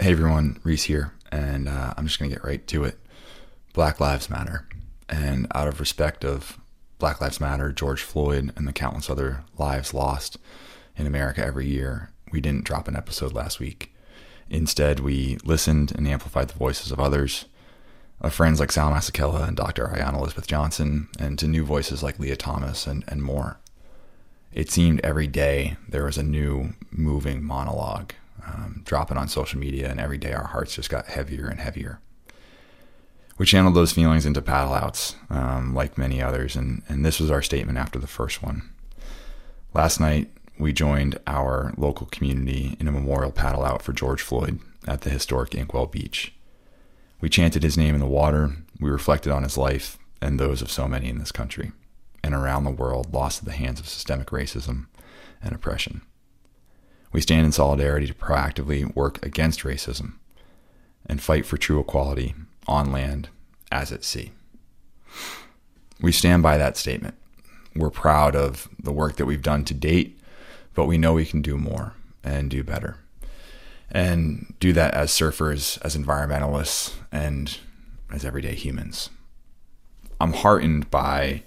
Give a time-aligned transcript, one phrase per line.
[0.00, 3.00] Hey everyone, Reese here, and uh, I'm just going to get right to it.
[3.72, 4.64] Black Lives Matter.
[5.08, 6.56] And out of respect of
[7.00, 10.36] Black Lives Matter, George Floyd, and the countless other lives lost
[10.96, 13.92] in America every year, we didn't drop an episode last week.
[14.48, 17.46] Instead, we listened and amplified the voices of others,
[18.20, 19.88] of friends like Sal Masekela and Dr.
[19.88, 23.58] Ayana Elizabeth Johnson, and to new voices like Leah Thomas and, and more.
[24.52, 28.12] It seemed every day there was a new moving monologue
[28.54, 32.00] um, it on social media, and every day our hearts just got heavier and heavier.
[33.36, 37.30] We channeled those feelings into paddle outs, um, like many others, and, and this was
[37.30, 38.68] our statement after the first one.
[39.74, 44.58] Last night, we joined our local community in a memorial paddle out for George Floyd
[44.88, 46.34] at the historic Inkwell Beach.
[47.20, 50.70] We chanted his name in the water, we reflected on his life and those of
[50.70, 51.72] so many in this country
[52.22, 54.86] and around the world lost at the hands of systemic racism
[55.42, 56.02] and oppression.
[57.12, 60.14] We stand in solidarity to proactively work against racism
[61.06, 62.34] and fight for true equality
[62.66, 63.28] on land
[63.72, 64.32] as at sea.
[66.00, 67.14] We stand by that statement.
[67.74, 70.18] We're proud of the work that we've done to date,
[70.74, 72.96] but we know we can do more and do better.
[73.90, 77.58] And do that as surfers, as environmentalists, and
[78.12, 79.10] as everyday humans.
[80.20, 81.42] I'm heartened by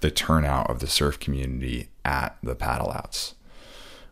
[0.00, 3.34] the turnout of the surf community at the paddle outs.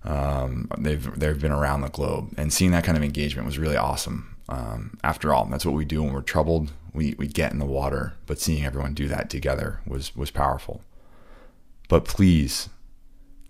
[0.09, 3.77] Um, they've they've been around the globe, and seeing that kind of engagement was really
[3.77, 4.37] awesome.
[4.49, 6.73] Um, after all, that's what we do when we're troubled.
[6.95, 10.81] We we get in the water, but seeing everyone do that together was was powerful.
[11.89, 12.71] But please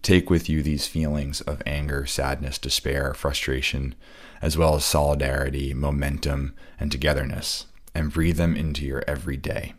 [0.02, 3.94] take with you these feelings of anger, sadness, despair, frustration,
[4.42, 9.74] as well as solidarity, momentum, and togetherness, and breathe them into your everyday.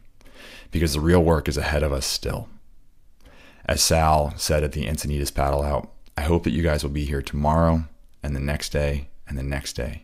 [0.72, 2.48] Because the real work is ahead of us still.
[3.66, 7.06] As Sal said at the Encinitas paddle out, I hope that you guys will be
[7.06, 7.86] here tomorrow
[8.22, 10.04] and the next day and the next day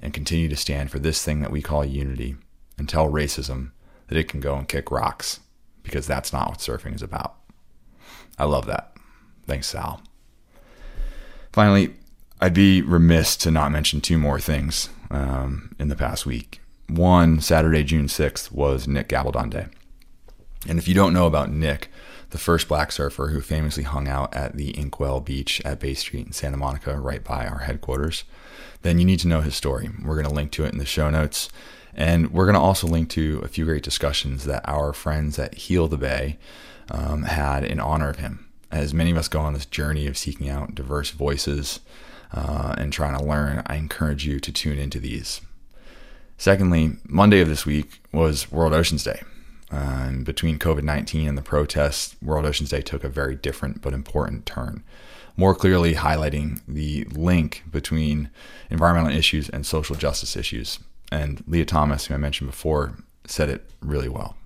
[0.00, 2.36] and continue to stand for this thing that we call unity
[2.78, 3.72] and tell racism
[4.06, 5.40] that it can go and kick rocks
[5.82, 7.34] because that's not what surfing is about.
[8.38, 8.92] I love that.
[9.48, 10.00] Thanks, Sal.
[11.52, 11.92] Finally,
[12.40, 16.60] I'd be remiss to not mention two more things um, in the past week.
[16.86, 19.66] One, Saturday, June 6th, was Nick Gabaldon Day.
[20.68, 21.90] And if you don't know about Nick,
[22.30, 26.26] the first black surfer who famously hung out at the Inkwell Beach at Bay Street
[26.26, 28.24] in Santa Monica, right by our headquarters,
[28.82, 29.88] then you need to know his story.
[30.04, 31.48] We're going to link to it in the show notes.
[31.94, 35.54] And we're going to also link to a few great discussions that our friends at
[35.54, 36.38] Heal the Bay
[36.90, 38.46] um, had in honor of him.
[38.70, 41.80] As many of us go on this journey of seeking out diverse voices
[42.32, 45.40] uh, and trying to learn, I encourage you to tune into these.
[46.36, 49.22] Secondly, Monday of this week was World Oceans Day.
[49.70, 49.98] Uh,
[50.28, 54.46] between COVID 19 and the protests, World Oceans Day took a very different but important
[54.46, 54.82] turn,
[55.36, 58.30] more clearly highlighting the link between
[58.70, 60.78] environmental issues and social justice issues.
[61.10, 62.96] And Leah Thomas, who I mentioned before,
[63.26, 64.36] said it really well.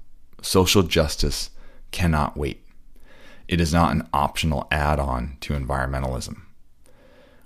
[0.43, 1.51] Social justice
[1.91, 2.65] cannot wait.
[3.49, 6.43] It is not an optional add on to environmentalism.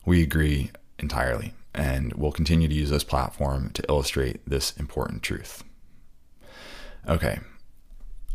[0.05, 5.65] We agree entirely, and we'll continue to use this platform to illustrate this important truth.
[7.09, 7.39] Okay,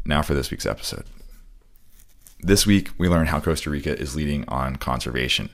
[0.05, 1.05] now for this week's episode.
[2.39, 5.49] This week, we learn how Costa Rica is leading on conservation,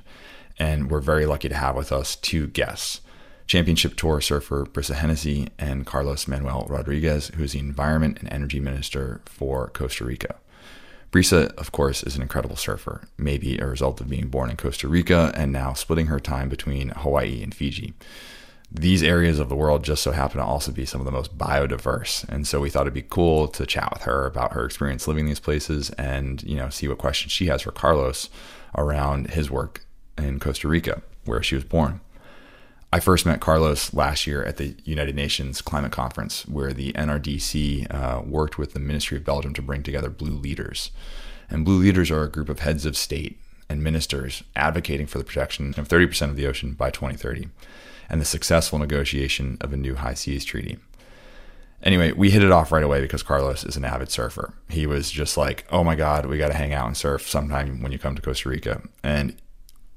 [0.58, 3.02] and we're very lucky to have with us two guests
[3.46, 8.60] Championship Tour surfer Brisa Hennessy and Carlos Manuel Rodriguez, who is the Environment and Energy
[8.60, 10.36] Minister for Costa Rica.
[11.12, 14.90] Brisa, of course, is an incredible surfer, maybe a result of being born in Costa
[14.90, 17.94] Rica and now splitting her time between Hawaii and Fiji
[18.70, 21.38] these areas of the world just so happen to also be some of the most
[21.38, 22.28] biodiverse.
[22.28, 25.26] And so we thought it'd be cool to chat with her about her experience living
[25.26, 28.30] these places and, you know, see what questions she has for Carlos
[28.76, 29.86] around his work
[30.18, 32.02] in Costa Rica, where she was born.
[32.92, 37.94] I first met Carlos last year at the United Nations Climate Conference, where the NRDC
[37.94, 40.92] uh, worked with the Ministry of Belgium to bring together Blue Leaders.
[41.50, 43.40] And Blue Leaders are a group of heads of state
[43.70, 47.50] and ministers advocating for the protection of 30% of the ocean by 2030
[48.10, 50.78] and the successful negotiation of a new high seas treaty.
[51.84, 54.54] Anyway, we hit it off right away because Carlos is an avid surfer.
[54.70, 57.82] He was just like, oh my God, we got to hang out and surf sometime
[57.82, 58.82] when you come to Costa Rica.
[59.04, 59.36] And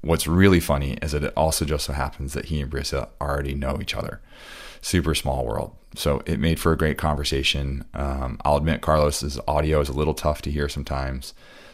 [0.01, 3.55] what's really funny is that it also just so happens that he and Brisa already
[3.55, 4.21] know each other.
[4.81, 5.75] Super small world.
[5.95, 7.85] So it made for a great conversation.
[7.93, 11.33] Um, I'll admit Carlos's audio is a little tough to hear sometimes,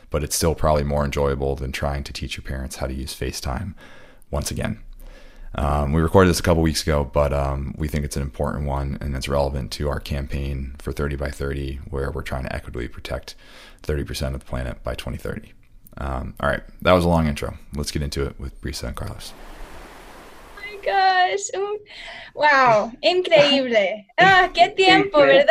[0.10, 3.14] but it's still probably more enjoyable than trying to teach your parents how to use
[3.14, 3.76] FaceTime
[4.32, 4.80] once again.
[5.56, 8.66] Um, we recorded this a couple weeks ago, but um, we think it's an important
[8.66, 12.54] one and it's relevant to our campaign for 30 by 30, where we're trying to
[12.54, 13.36] equitably protect
[13.84, 15.54] 30% of the planet by 2030.
[16.00, 17.58] Um, all right, that was a long intro.
[17.74, 19.34] Let's get into it with Brisa and Carlos.
[20.58, 21.80] Oh my God, es un...
[22.36, 22.92] ¡Wow!
[23.04, 24.06] Increíble.
[24.20, 25.48] Ah, ¡Qué tiempo, ¿verdad?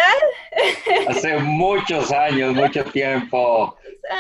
[1.09, 3.77] Hace muchos años, mucho tiempo.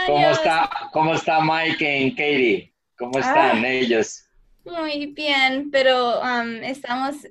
[0.06, 2.72] ¿Cómo está, cómo está Mike y Katie?
[2.96, 4.25] ¿Cómo están ah, ellos?
[4.66, 7.24] Muy bien, pero um, estamos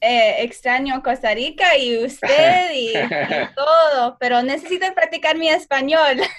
[0.00, 2.92] eh, extraño Costa Rica y usted y,
[3.56, 6.20] todo, pero necesito practicar mi español.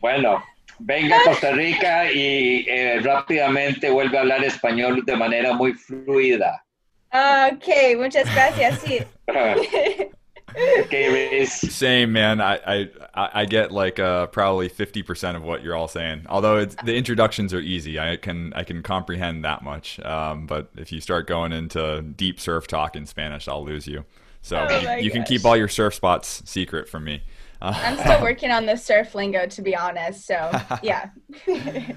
[0.00, 0.42] Bueno,
[0.78, 6.64] venga a Costa Rica y eh, rápidamente vuelve a hablar español de manera muy fluida.
[7.12, 8.98] Ok, muchas gracias, sí.
[10.56, 12.40] okay, Same, man.
[12.40, 16.26] I, I I get like uh, probably fifty percent of what you're all saying.
[16.28, 20.00] Although it's, the introductions are easy, I can I can comprehend that much.
[20.00, 24.04] Um, but if you start going into deep surf talk in Spanish, I'll lose you.
[24.42, 27.22] So oh you, you can keep all your surf spots secret from me.
[27.62, 30.26] I'm still working on the surf lingo, to be honest.
[30.26, 30.50] So
[30.82, 31.10] yeah.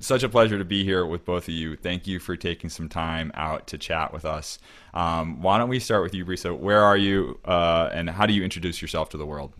[0.00, 1.76] such a pleasure to be here with both of you.
[1.76, 4.58] Thank you for taking some time out to chat with us.
[4.94, 6.56] Um, why don't we start with you, Brisa?
[6.56, 9.54] Where are you, uh, and how do you introduce yourself to the world?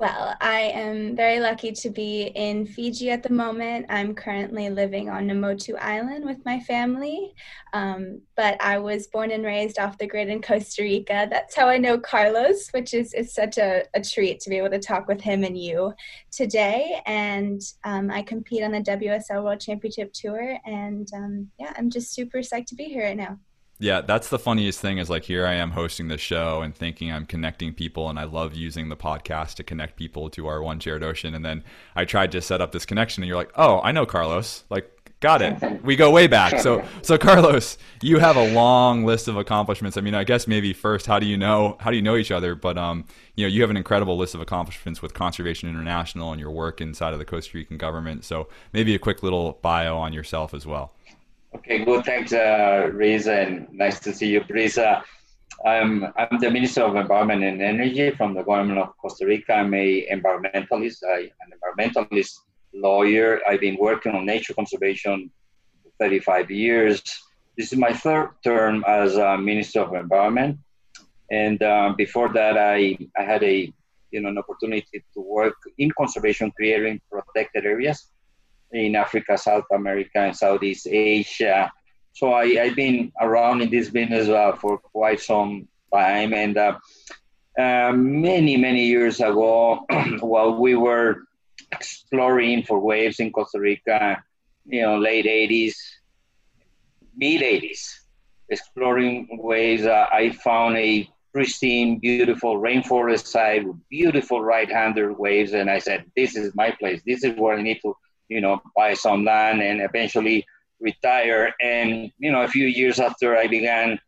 [0.00, 3.84] Well, I am very lucky to be in Fiji at the moment.
[3.90, 7.34] I'm currently living on Namotu Island with my family,
[7.74, 11.28] um, but I was born and raised off the grid in Costa Rica.
[11.30, 14.70] That's how I know Carlos, which is, is such a, a treat to be able
[14.70, 15.92] to talk with him and you
[16.30, 17.02] today.
[17.04, 22.14] And um, I compete on the WSL World Championship Tour, and um, yeah, I'm just
[22.14, 23.38] super psyched to be here right now.
[23.82, 27.10] Yeah, that's the funniest thing is like here I am hosting the show and thinking
[27.10, 30.80] I'm connecting people and I love using the podcast to connect people to our one
[30.80, 31.64] shared ocean and then
[31.96, 34.90] I tried to set up this connection and you're like, "Oh, I know Carlos." Like
[35.20, 35.56] got it.
[35.82, 36.60] We go way back.
[36.60, 39.96] So so Carlos, you have a long list of accomplishments.
[39.96, 42.30] I mean, I guess maybe first how do you know how do you know each
[42.30, 46.32] other, but um you know, you have an incredible list of accomplishments with Conservation International
[46.32, 48.24] and your work inside of the Costa Rican government.
[48.24, 50.92] So maybe a quick little bio on yourself as well.
[51.52, 52.04] Okay, good.
[52.04, 55.02] Thanks, uh, Riza, and nice to see you, Reza.
[55.66, 59.54] I'm, I'm the Minister of Environment and Energy from the government of Costa Rica.
[59.54, 62.38] I'm a environmentalist, I, an environmentalist
[62.72, 63.40] lawyer.
[63.48, 65.28] I've been working on nature conservation
[65.82, 67.02] for 35 years.
[67.58, 70.56] This is my third term as a Minister of Environment.
[71.32, 73.72] And um, before that, I, I had a
[74.12, 78.06] you know an opportunity to work in conservation, creating protected areas
[78.72, 81.70] in Africa, South America, and Southeast Asia.
[82.12, 86.32] So I, have been around in this business uh, for quite some time.
[86.32, 86.78] And uh,
[87.58, 89.84] uh, many, many years ago,
[90.20, 91.24] while we were
[91.72, 94.22] exploring for waves in Costa Rica,
[94.66, 95.74] you know, late 80s,
[97.16, 97.86] mid 80s,
[98.48, 105.52] exploring waves, uh, I found a pristine, beautiful rainforest side with beautiful right-hander waves.
[105.52, 107.00] And I said, this is my place.
[107.06, 107.94] This is where I need to
[108.30, 110.46] you know, buy some land and eventually
[110.80, 111.52] retire.
[111.60, 113.98] And, you know, a few years after I began,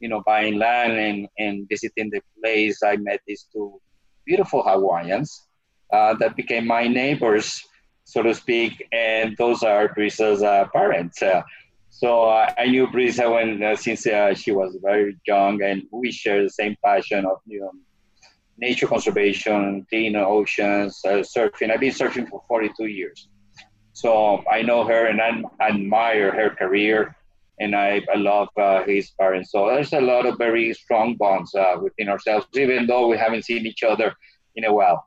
[0.00, 3.80] you know, buying land and, and visiting the place, I met these two
[4.24, 5.48] beautiful Hawaiians
[5.92, 7.60] uh, that became my neighbors,
[8.04, 8.86] so to speak.
[8.92, 11.20] And those are Brisa's uh, parents.
[11.20, 11.42] Uh,
[11.90, 16.10] so uh, I knew Brisa when uh, since uh, she was very young, and we
[16.10, 17.72] share the same passion of you know
[18.56, 21.70] nature conservation, clean oceans, surfing.
[21.70, 23.28] I've been surfing for 42 years.
[23.92, 27.14] So I know her and I admire her career,
[27.60, 29.52] and I, I love uh, his parents.
[29.52, 33.44] So there's a lot of very strong bonds uh, within ourselves, even though we haven't
[33.44, 34.14] seen each other
[34.56, 35.06] in a while.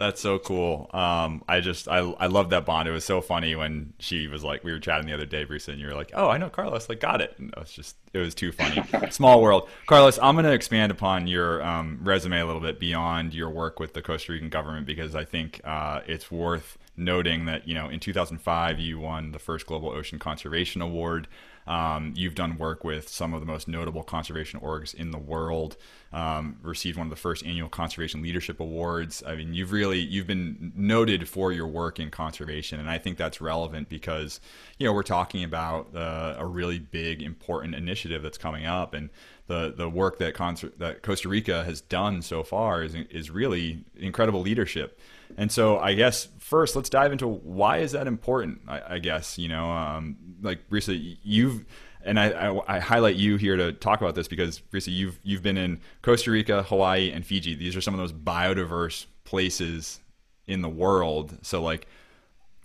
[0.00, 0.88] That's so cool.
[0.94, 2.88] Um, I just I I love that bond.
[2.88, 5.68] It was so funny when she was like we were chatting the other day, Brisa,
[5.68, 7.34] and you were like, "Oh, I know Carlos." Like, got it.
[7.36, 8.82] And it was just it was too funny.
[9.10, 10.18] Small world, Carlos.
[10.22, 13.92] I'm going to expand upon your um, resume a little bit beyond your work with
[13.92, 18.00] the Costa Rican government because I think uh, it's worth noting that you know in
[18.00, 21.28] 2005 you won the first Global Ocean Conservation Award.
[21.70, 25.76] Um, you've done work with some of the most notable conservation orgs in the world.
[26.12, 29.22] Um, received one of the first annual conservation leadership awards.
[29.24, 33.18] I mean, you've really you've been noted for your work in conservation, and I think
[33.18, 34.40] that's relevant because
[34.78, 39.08] you know we're talking about uh, a really big, important initiative that's coming up, and
[39.46, 40.34] the the work that
[40.78, 44.98] that Costa Rica has done so far is is really incredible leadership.
[45.36, 48.60] And so I guess first let's dive into why is that important?
[48.68, 51.64] I, I guess you know, um, like Brisa, you've
[52.02, 55.42] and I, I, I, highlight you here to talk about this because Brisa, you've you've
[55.42, 57.54] been in Costa Rica, Hawaii, and Fiji.
[57.54, 60.00] These are some of those biodiverse places
[60.46, 61.38] in the world.
[61.42, 61.86] So like,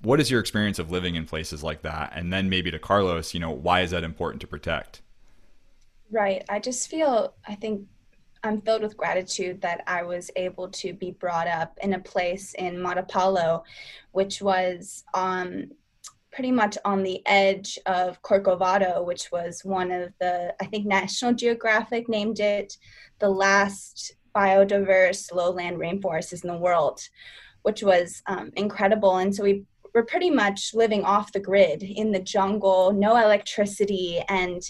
[0.01, 2.13] what is your experience of living in places like that?
[2.15, 5.01] And then maybe to Carlos, you know, why is that important to protect?
[6.12, 6.43] Right.
[6.50, 7.88] I just feel I think
[8.46, 12.54] I'm filled with gratitude that I was able to be brought up in a place
[12.54, 13.64] in Matapalo,
[14.12, 15.72] which was um,
[16.32, 21.34] pretty much on the edge of Corcovado, which was one of the, I think National
[21.34, 22.78] Geographic named it
[23.20, 27.00] the last biodiverse lowland rainforests in the world,
[27.64, 29.18] which was um, incredible.
[29.18, 34.22] And so we were pretty much living off the grid in the jungle, no electricity,
[34.28, 34.62] and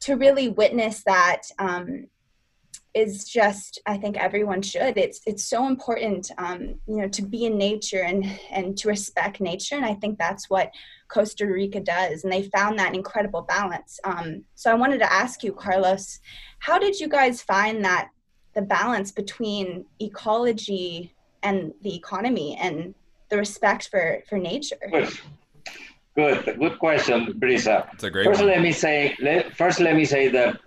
[0.00, 2.06] to really witness that um,
[2.94, 4.96] is just I think everyone should.
[4.96, 9.40] It's it's so important, um, you know, to be in nature and and to respect
[9.40, 10.70] nature, and I think that's what
[11.08, 13.98] Costa Rica does, and they found that incredible balance.
[14.04, 16.20] Um, so I wanted to ask you, Carlos,
[16.60, 18.10] how did you guys find that
[18.54, 22.94] the balance between ecology and the economy and
[23.28, 24.76] the respect for for nature?
[24.90, 25.12] Good,
[26.14, 27.92] good, good question, Brisa.
[27.94, 28.26] It's a great.
[28.26, 28.50] First, one.
[28.50, 29.16] let me say.
[29.20, 30.60] Let, first, let me say that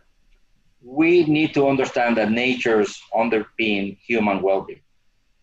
[0.84, 4.82] we need to understand that nature's underpin human well-being.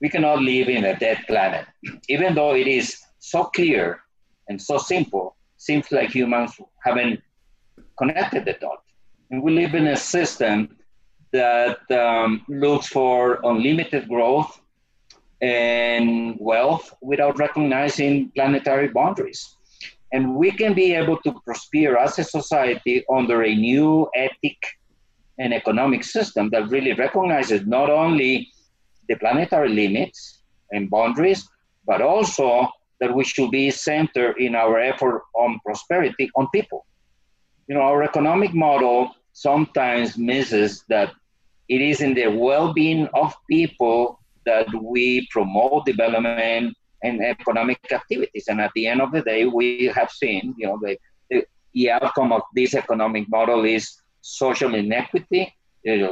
[0.00, 1.66] We cannot live in a dead planet,
[2.08, 4.00] even though it is so clear
[4.48, 5.36] and so simple.
[5.56, 6.52] Seems like humans
[6.84, 7.20] haven't
[7.98, 8.82] connected the dots,
[9.30, 10.76] and we live in a system
[11.32, 14.60] that um, looks for unlimited growth
[15.40, 19.56] and wealth without recognizing planetary boundaries.
[20.12, 24.58] And we can be able to prosper as a society under a new ethic
[25.38, 28.48] and economic system that really recognizes not only
[29.08, 31.48] the planetary limits and boundaries,
[31.86, 32.68] but also
[33.00, 36.86] that we should be centered in our effort on prosperity on people.
[37.66, 41.12] You know, our economic model sometimes misses that
[41.68, 48.44] it is in the well-being of people that we promote development and economic activities.
[48.48, 52.32] And at the end of the day, we have seen, you know, the, the outcome
[52.32, 55.54] of this economic model is social inequity.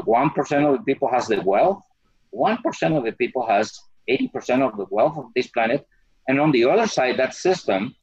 [0.05, 1.83] One percent of the people has the wealth.
[2.31, 5.87] One percent of the people has 80% of the wealth of this planet.
[6.29, 7.95] And on the other side, that system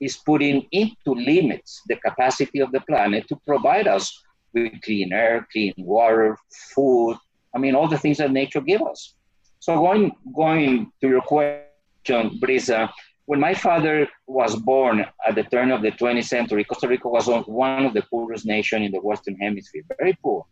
[0.00, 5.46] is putting into limits the capacity of the planet to provide us with clean air,
[5.50, 6.36] clean water,
[6.74, 7.16] food.
[7.54, 9.14] I mean, all the things that nature gives us.
[9.60, 12.90] So going going to your question, Brisa,
[13.26, 17.26] when my father was born at the turn of the 20th century, Costa Rica was
[17.46, 19.82] one of the poorest nations in the Western Hemisphere.
[19.98, 20.44] Very poor,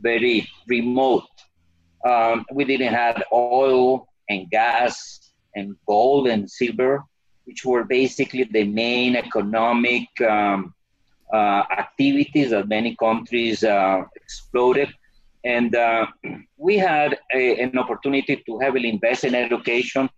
[0.00, 1.24] very remote.
[2.04, 7.02] Um, we didn't have oil and gas and gold and silver,
[7.44, 10.74] which were basically the main economic um,
[11.32, 14.92] uh, activities that many countries uh, exploded.
[15.44, 16.06] And uh,
[16.58, 20.10] we had a, an opportunity to heavily invest in education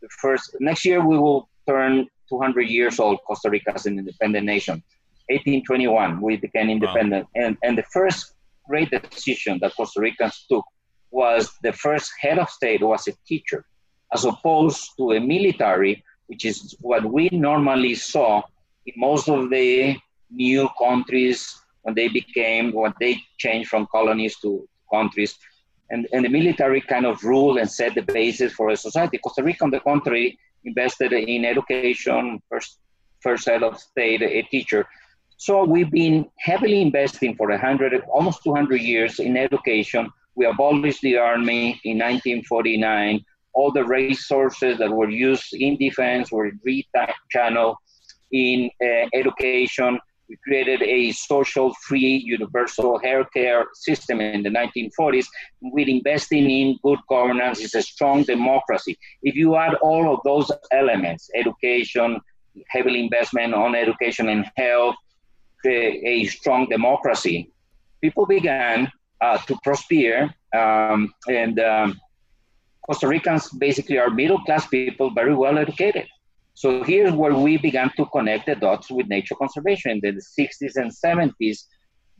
[0.00, 4.44] the first next year we will turn 200 years old costa rica as an independent
[4.46, 4.82] nation
[5.28, 7.42] 1821 we became independent wow.
[7.42, 8.34] and, and the first
[8.66, 10.64] great decision that costa ricans took
[11.10, 13.64] was the first head of state was a teacher
[14.12, 18.42] as opposed to a military which is what we normally saw
[18.86, 19.96] in most of the
[20.30, 25.34] new countries when they became when they changed from colonies to countries
[25.90, 29.18] and, and the military kind of ruled and set the basis for a society.
[29.18, 32.78] Costa Rica, on the contrary, invested in education, first,
[33.20, 34.86] first head of state, a teacher.
[35.36, 40.10] So we've been heavily investing for 100, almost 200 years in education.
[40.34, 43.24] We abolished the army in 1949.
[43.54, 47.76] All the resources that were used in defense were rechanneled
[48.32, 49.98] in uh, education.
[50.28, 55.26] We created a social, free, universal healthcare system in the 1940s.
[55.62, 58.98] With investing in good governance, it's a strong democracy.
[59.22, 62.20] If you add all of those elements, education,
[62.68, 64.96] heavily investment on education and health,
[65.64, 67.50] a strong democracy,
[68.00, 70.32] people began uh, to prosper.
[70.54, 72.00] Um, and um,
[72.86, 76.06] Costa Ricans basically are middle class people, very well educated.
[76.58, 79.92] So here's where we began to connect the dots with nature conservation.
[79.92, 81.58] In the 60s and 70s,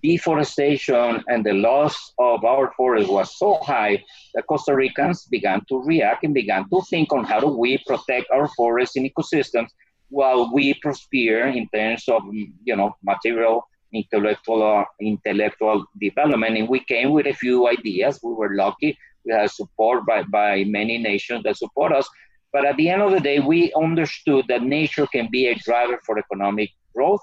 [0.00, 4.00] deforestation and the loss of our forest was so high
[4.34, 8.30] that Costa Ricans began to react and began to think on how do we protect
[8.30, 9.70] our forests and ecosystems
[10.08, 12.22] while we prosper in terms of
[12.62, 16.58] you know material intellectual uh, intellectual development.
[16.58, 18.20] And we came with a few ideas.
[18.22, 18.96] We were lucky.
[19.24, 22.08] We had support by, by many nations that support us
[22.52, 26.00] but at the end of the day, we understood that nature can be a driver
[26.04, 27.20] for economic growth.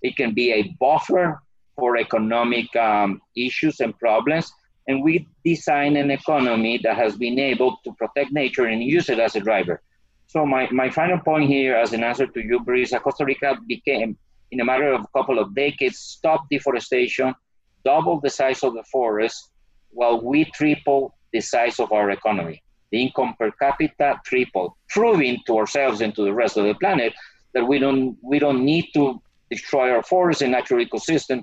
[0.00, 1.42] It can be a buffer
[1.76, 4.50] for economic um, issues and problems.
[4.88, 9.18] And we designed an economy that has been able to protect nature and use it
[9.18, 9.82] as a driver.
[10.26, 14.16] So my, my final point here as an answer to you, Brisa, Costa Rica became,
[14.50, 17.34] in a matter of a couple of decades, stopped deforestation,
[17.84, 19.50] doubled the size of the forest,
[19.90, 22.62] while we tripled the size of our economy
[22.92, 27.12] the income per capita tripled, proving to ourselves and to the rest of the planet
[27.54, 29.20] that we don't we don't need to
[29.50, 31.42] destroy our forests and natural ecosystem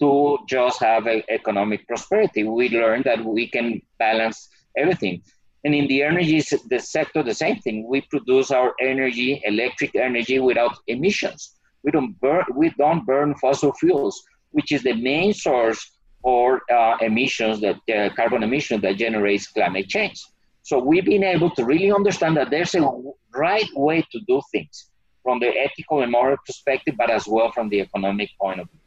[0.00, 2.42] to just have a, economic prosperity.
[2.44, 5.22] We learned that we can balance everything.
[5.64, 7.88] And in the energy the sector, the same thing.
[7.88, 11.56] We produce our energy, electric energy, without emissions.
[11.82, 12.44] We don't burn.
[12.54, 15.80] We don't burn fossil fuels, which is the main source
[16.22, 20.22] for uh, emissions that uh, carbon emissions that generates climate change.
[20.66, 22.80] So we've been able to really understand that there's a
[23.32, 24.90] right way to do things
[25.22, 28.80] from the ethical and moral perspective, but as well from the economic point of view.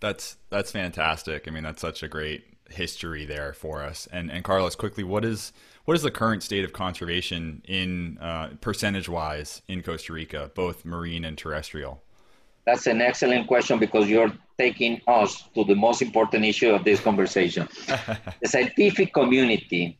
[0.00, 1.46] That's that's fantastic.
[1.46, 4.08] I mean, that's such a great history there for us.
[4.10, 5.52] And and Carlos, quickly, what is
[5.84, 10.84] what is the current state of conservation in uh, percentage wise in Costa Rica, both
[10.84, 12.02] marine and terrestrial?
[12.66, 16.98] That's an excellent question because you're taking us to the most important issue of this
[16.98, 17.68] conversation.
[17.86, 19.96] the scientific community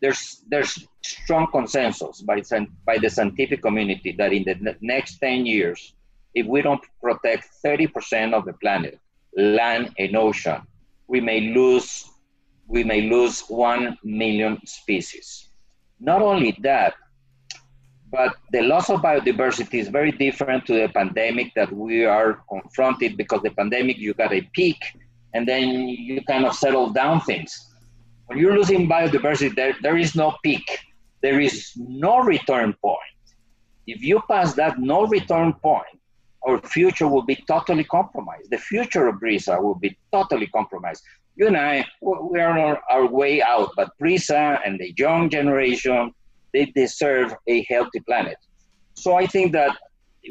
[0.00, 2.42] there's there's strong consensus by
[2.84, 5.94] by the scientific community that in the next 10 years
[6.34, 8.98] if we don't protect 30% of the planet
[9.36, 10.60] land and ocean
[11.06, 12.08] we may lose
[12.68, 15.50] we may lose 1 million species.
[16.00, 16.94] Not only that
[18.10, 23.16] but the loss of biodiversity is very different to the pandemic that we are confronted
[23.16, 24.80] because the pandemic you got a peak
[25.34, 27.75] and then you kind of settle down things
[28.26, 30.78] when you're losing biodiversity, there, there is no peak.
[31.22, 32.98] There is no return point.
[33.86, 36.00] If you pass that no return point,
[36.46, 38.50] our future will be totally compromised.
[38.50, 41.02] The future of Brisa will be totally compromised.
[41.36, 46.12] You and I, we are on our way out, but Brisa and the young generation,
[46.52, 48.36] they deserve a healthy planet.
[48.94, 49.76] So I think that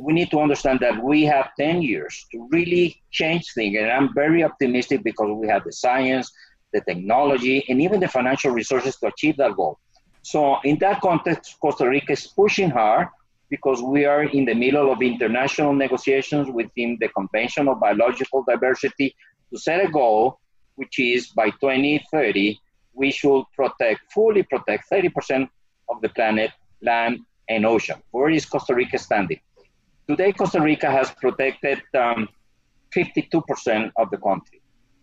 [0.02, 3.78] we need to understand that we have 10 years to really change things.
[3.78, 6.32] And I'm very optimistic because we have the science,
[6.75, 9.79] the technology, and even the financial resources to achieve that goal.
[10.22, 13.08] So, in that context, Costa Rica is pushing hard
[13.50, 19.15] because we are in the middle of international negotiations within the Convention of Biological Diversity
[19.51, 20.39] to set a goal,
[20.75, 22.59] which is by 2030,
[22.94, 25.48] we should protect, fully protect 30%
[25.90, 28.01] of the planet, land, and ocean.
[28.11, 29.40] Where is Costa Rica standing?
[30.09, 32.27] Today, Costa Rica has protected um,
[32.96, 34.54] 52% of the country.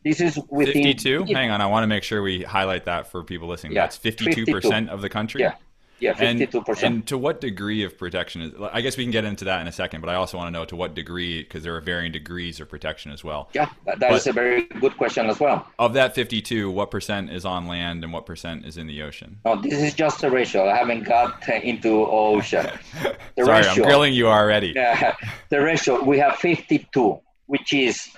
[0.04, 1.24] This is within 52.
[1.32, 3.72] Hang on, I want to make sure we highlight that for people listening.
[3.72, 5.42] Yeah, That's 52 percent of the country.
[5.42, 5.54] Yeah.
[6.02, 6.68] Yeah, 52%.
[6.68, 9.60] And, and, to what degree of protection is, I guess we can get into that
[9.60, 11.80] in a second, but I also want to know to what degree, because there are
[11.80, 13.48] varying degrees of protection as well.
[13.52, 15.64] Yeah, that, that is a very good question as well.
[15.78, 19.38] Of that 52, what percent is on land and what percent is in the ocean?
[19.44, 20.68] Oh, this is just a ratio.
[20.68, 22.68] I haven't got into ocean.
[23.38, 24.72] Sorry, I'm grilling you already.
[24.74, 25.14] Yeah,
[25.50, 28.08] terrestrial, we have 52, which is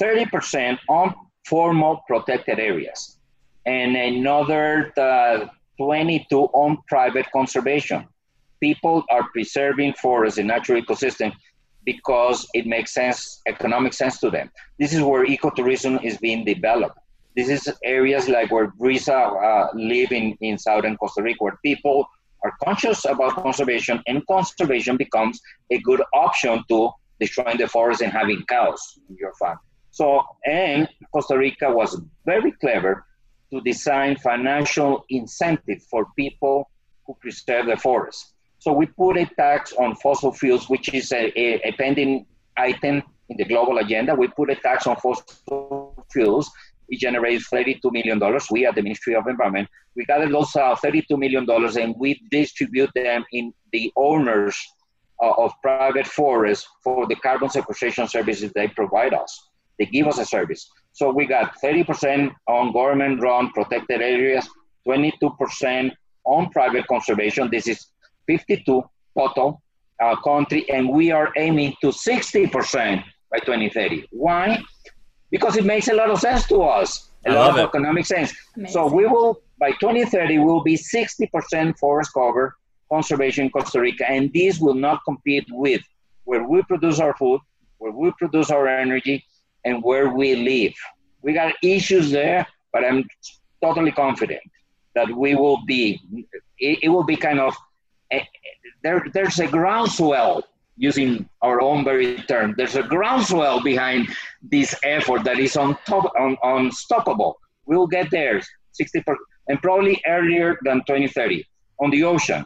[0.00, 1.14] 30% on
[1.44, 3.18] formal protected areas
[3.66, 5.46] and another uh,
[5.78, 8.06] 22 on private conservation.
[8.60, 11.32] People are preserving forests and natural ecosystem
[11.84, 14.50] because it makes sense, economic sense to them.
[14.78, 16.98] This is where ecotourism is being developed.
[17.36, 22.06] This is areas like where Brisa uh, live in, in southern Costa Rica, where people
[22.44, 28.12] are conscious about conservation, and conservation becomes a good option to destroying the forest and
[28.12, 29.58] having cows in your farm.
[29.94, 33.06] So, and Costa Rica was very clever
[33.52, 36.68] to design financial incentive for people
[37.06, 38.32] who preserve the forest.
[38.58, 42.26] So we put a tax on fossil fuels, which is a, a, a pending
[42.56, 44.16] item in the global agenda.
[44.16, 46.50] We put a tax on fossil fuels.
[46.88, 48.18] It generates $32 million.
[48.50, 52.90] We at the Ministry of Environment, we gather those uh, $32 million and we distribute
[52.96, 54.60] them in the owners
[55.22, 59.50] uh, of private forests for the carbon sequestration services they provide us.
[59.78, 60.70] They give us a service.
[60.92, 64.48] So we got 30% on government run protected areas,
[64.86, 65.90] 22%
[66.24, 67.48] on private conservation.
[67.50, 67.86] This is
[68.26, 68.82] 52
[69.18, 69.60] total
[70.02, 74.08] uh, country, and we are aiming to 60% by 2030.
[74.10, 74.62] Why?
[75.30, 77.64] Because it makes a lot of sense to us, a I lot of it.
[77.64, 78.32] economic sense.
[78.56, 78.72] Amazing.
[78.72, 82.54] So we will, by 2030, we will be 60% forest cover
[82.90, 85.82] conservation in Costa Rica, and this will not compete with
[86.24, 87.40] where we produce our food,
[87.78, 89.24] where we produce our energy,
[89.64, 90.74] and where we live.
[91.22, 93.04] We got issues there, but I'm
[93.62, 94.42] totally confident
[94.94, 96.00] that we will be,
[96.58, 97.54] it, it will be kind of,
[98.12, 98.24] a, eh,
[98.82, 100.44] there, there's a groundswell
[100.76, 102.54] using our own very term.
[102.56, 104.08] There's a groundswell behind
[104.42, 107.38] this effort that is on top, on, unstoppable.
[107.66, 109.16] We'll get there 60 per,
[109.48, 111.44] and probably earlier than 2030
[111.80, 112.44] on the ocean.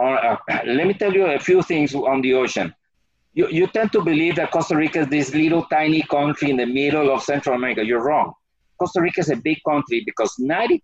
[0.00, 2.74] Uh, let me tell you a few things on the ocean
[3.32, 6.66] you, you tend to believe that Costa Rica is this little tiny country in the
[6.66, 7.84] middle of Central America.
[7.84, 8.32] You're wrong.
[8.78, 10.80] Costa Rica is a big country because 92%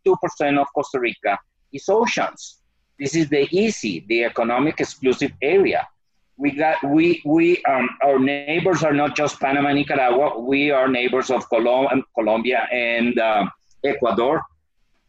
[0.61, 1.39] of Costa Rica
[1.73, 2.61] is oceans.
[2.99, 5.87] This is the EEZ, the economic exclusive area.
[6.37, 10.39] we got we we um, our neighbors are not just Panama, and Nicaragua.
[10.39, 13.47] We are neighbors of Colom- Colombia and uh,
[13.85, 14.43] Ecuador.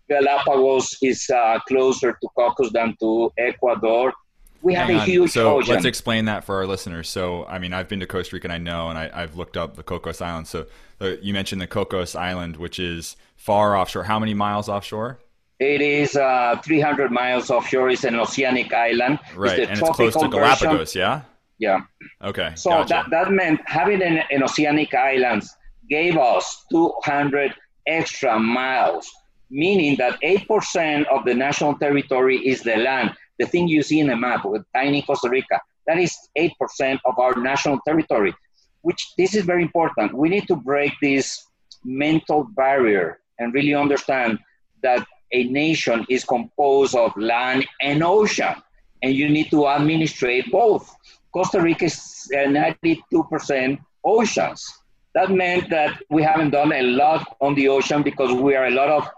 [0.10, 4.14] Galapagos is uh, closer to Cocos than to Ecuador.
[4.62, 5.06] We have a on.
[5.06, 5.74] huge so ocean.
[5.74, 7.10] let's explain that for our listeners.
[7.10, 9.58] So, I mean, I've been to Costa Rica and I know, and I, I've looked
[9.58, 10.66] up the Cocos island So,
[11.00, 14.04] uh, you mentioned the Cocos Island, which is far offshore.
[14.04, 15.20] How many miles offshore?
[15.60, 17.90] It is uh, 300 miles offshore.
[17.90, 19.20] It's an oceanic island.
[19.36, 20.68] Right, the and it's close to tropical version.
[20.68, 21.22] Galapagos, yeah?
[21.60, 21.82] Yeah.
[22.24, 22.90] Okay, So gotcha.
[22.94, 25.56] that, that meant having an, an oceanic islands
[25.90, 27.54] gave us 200
[27.88, 29.10] extra miles,
[29.50, 34.08] meaning that 8% of the national territory is the land, the thing you see in
[34.08, 35.60] the map with tiny Costa Rica.
[35.86, 38.36] That is 8% of our national territory,
[38.82, 40.14] which this is very important.
[40.14, 41.46] We need to break this
[41.84, 44.40] mental barrier and really understand
[44.84, 48.56] that a nation is composed of land and ocean,
[49.02, 50.94] and you need to administrate both.
[51.34, 54.82] Costa Rica is uh, 92% oceans.
[55.14, 58.72] That meant that we haven't done a lot on the ocean because we are a
[58.72, 59.10] lot of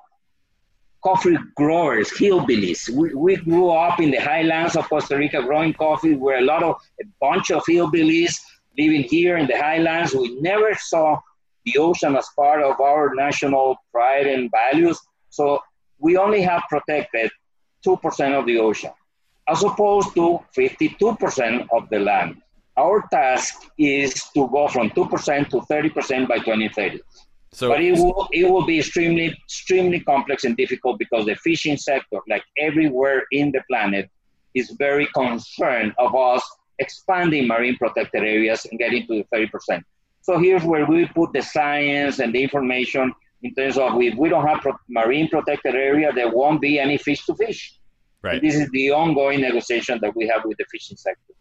[1.01, 2.89] coffee growers, hillbillies.
[2.89, 6.15] We, we grew up in the highlands of Costa Rica growing coffee.
[6.15, 8.37] We're a lot of a bunch of hillbillies
[8.77, 10.13] living here in the highlands.
[10.13, 11.19] We never saw
[11.65, 14.99] the ocean as part of our national pride and values.
[15.29, 15.61] So
[15.99, 17.31] we only have protected
[17.85, 18.91] 2% of the ocean,
[19.47, 22.41] as opposed to 52% of the land.
[22.77, 27.01] Our task is to go from 2% to 30% by 2030.
[27.51, 31.77] So, But it will, it will be extremely, extremely complex and difficult because the fishing
[31.77, 34.09] sector, like everywhere in the planet,
[34.53, 36.43] is very concerned of us
[36.79, 39.81] expanding marine protected areas and getting to the 30%.
[40.21, 44.29] So here's where we put the science and the information in terms of if we
[44.29, 47.75] don't have pro- marine protected area, there won't be any fish to fish.
[48.21, 48.41] right.
[48.41, 51.33] This is the ongoing negotiation that we have with the fishing sector.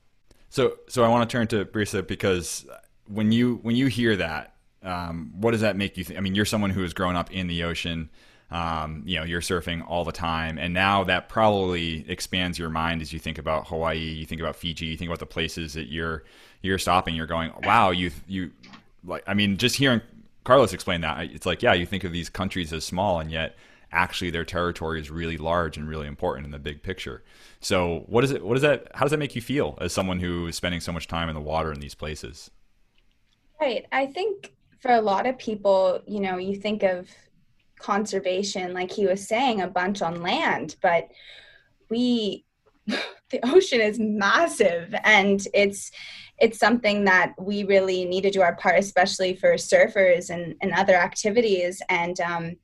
[0.48, 2.66] So, so I want to turn to Brisa because
[3.06, 6.18] when you when you hear that, um, what does that make you think?
[6.18, 8.10] I mean, you're someone who has grown up in the ocean.
[8.50, 13.02] Um, you know, you're surfing all the time, and now that probably expands your mind
[13.02, 15.88] as you think about Hawaii, you think about Fiji, you think about the places that
[15.88, 16.24] you're
[16.62, 17.14] you're stopping.
[17.14, 18.50] You're going, wow, you you
[19.04, 19.22] like.
[19.26, 20.00] I mean, just hearing
[20.44, 23.54] Carlos explain that, it's like, yeah, you think of these countries as small, and yet
[23.92, 27.22] actually their territory is really large and really important in the big picture.
[27.60, 30.20] So what is it what does that how does that make you feel as someone
[30.20, 32.50] who is spending so much time in the water in these places?
[33.60, 33.86] Right.
[33.92, 37.08] I think for a lot of people, you know, you think of
[37.78, 41.08] conservation, like he was saying, a bunch on land, but
[41.90, 42.44] we,
[42.86, 45.90] the ocean is massive and it's,
[46.38, 50.72] it's something that we really need to do our part, especially for surfers and, and
[50.72, 51.82] other activities.
[51.88, 52.56] And, um,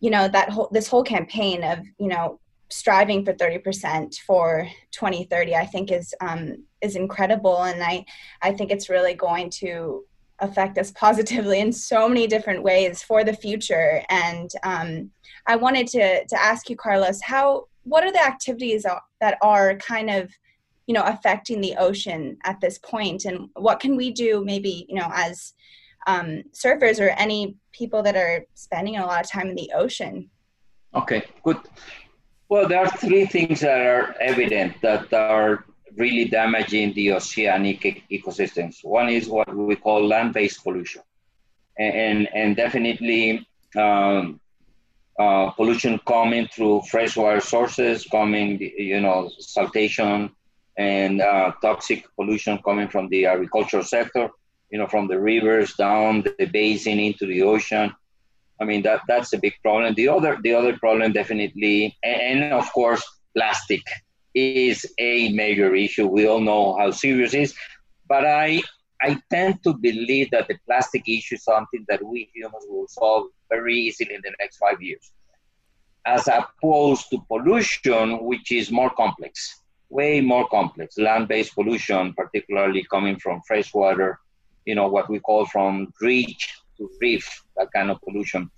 [0.00, 2.38] you know, that whole, this whole campaign of, you know,
[2.68, 7.62] striving for 30% for 2030, I think is, um, is incredible.
[7.62, 8.04] And I,
[8.42, 10.04] I think it's really going to
[10.40, 14.02] affect us positively in so many different ways for the future.
[14.08, 15.10] And um,
[15.46, 18.84] I wanted to to ask you, Carlos, how what are the activities
[19.20, 20.30] that are kind of
[20.86, 24.96] you know affecting the ocean at this point, and what can we do maybe you
[24.96, 25.54] know as
[26.06, 30.30] um, surfers or any people that are spending a lot of time in the ocean?
[30.94, 31.58] Okay, good.
[32.48, 35.64] Well, there are three things that are evident that are
[35.96, 38.84] really damaging the oceanic ecosystems.
[38.84, 41.02] One is what we call land-based pollution,
[41.78, 44.40] and and, and definitely um,
[45.18, 50.30] uh, pollution coming through freshwater sources, coming you know siltation
[50.76, 54.28] and uh, toxic pollution coming from the agricultural sector,
[54.70, 57.92] you know from the rivers down the basin into the ocean.
[58.60, 59.94] I mean that that's a big problem.
[59.94, 63.02] The other the other problem definitely, and, and of course
[63.34, 63.82] plastic
[64.36, 66.06] is a major issue.
[66.06, 67.54] We all know how serious it is,
[68.06, 68.62] but I
[69.00, 73.28] I tend to believe that the plastic issue is something that we humans will solve
[73.50, 75.12] very easily in the next five years,
[76.04, 80.98] as opposed to pollution, which is more complex, way more complex.
[80.98, 84.18] Land-based pollution, particularly coming from freshwater,
[84.66, 86.44] you know what we call from ridge
[86.76, 88.50] to reef, that kind of pollution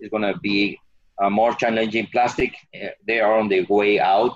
[0.00, 0.78] is going to be
[1.20, 2.06] uh, more challenging.
[2.06, 4.34] Plastic, uh, they are on the way out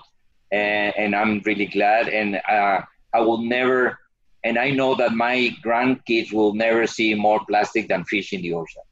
[0.54, 2.08] and, and I'm really glad.
[2.08, 2.80] And uh,
[3.12, 3.98] I will never,
[4.44, 8.54] and I know that my grandkids will never see more plastic than fish in the
[8.54, 8.82] ocean,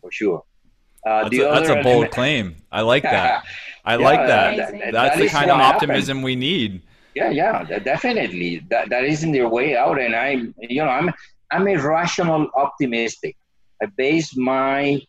[0.00, 0.44] for sure.
[1.06, 2.56] Uh, that's, a, that's a, bold claim.
[2.70, 3.44] I like that.
[3.84, 4.56] I yeah, like that.
[4.56, 6.24] that, that that's that the kind of optimism happened.
[6.24, 6.82] we need.
[7.14, 8.64] Yeah, yeah, definitely.
[8.68, 11.10] That that isn't their way out, and I'm, you know, I'm
[11.50, 13.36] I'm a rational optimistic.
[13.82, 15.00] I base my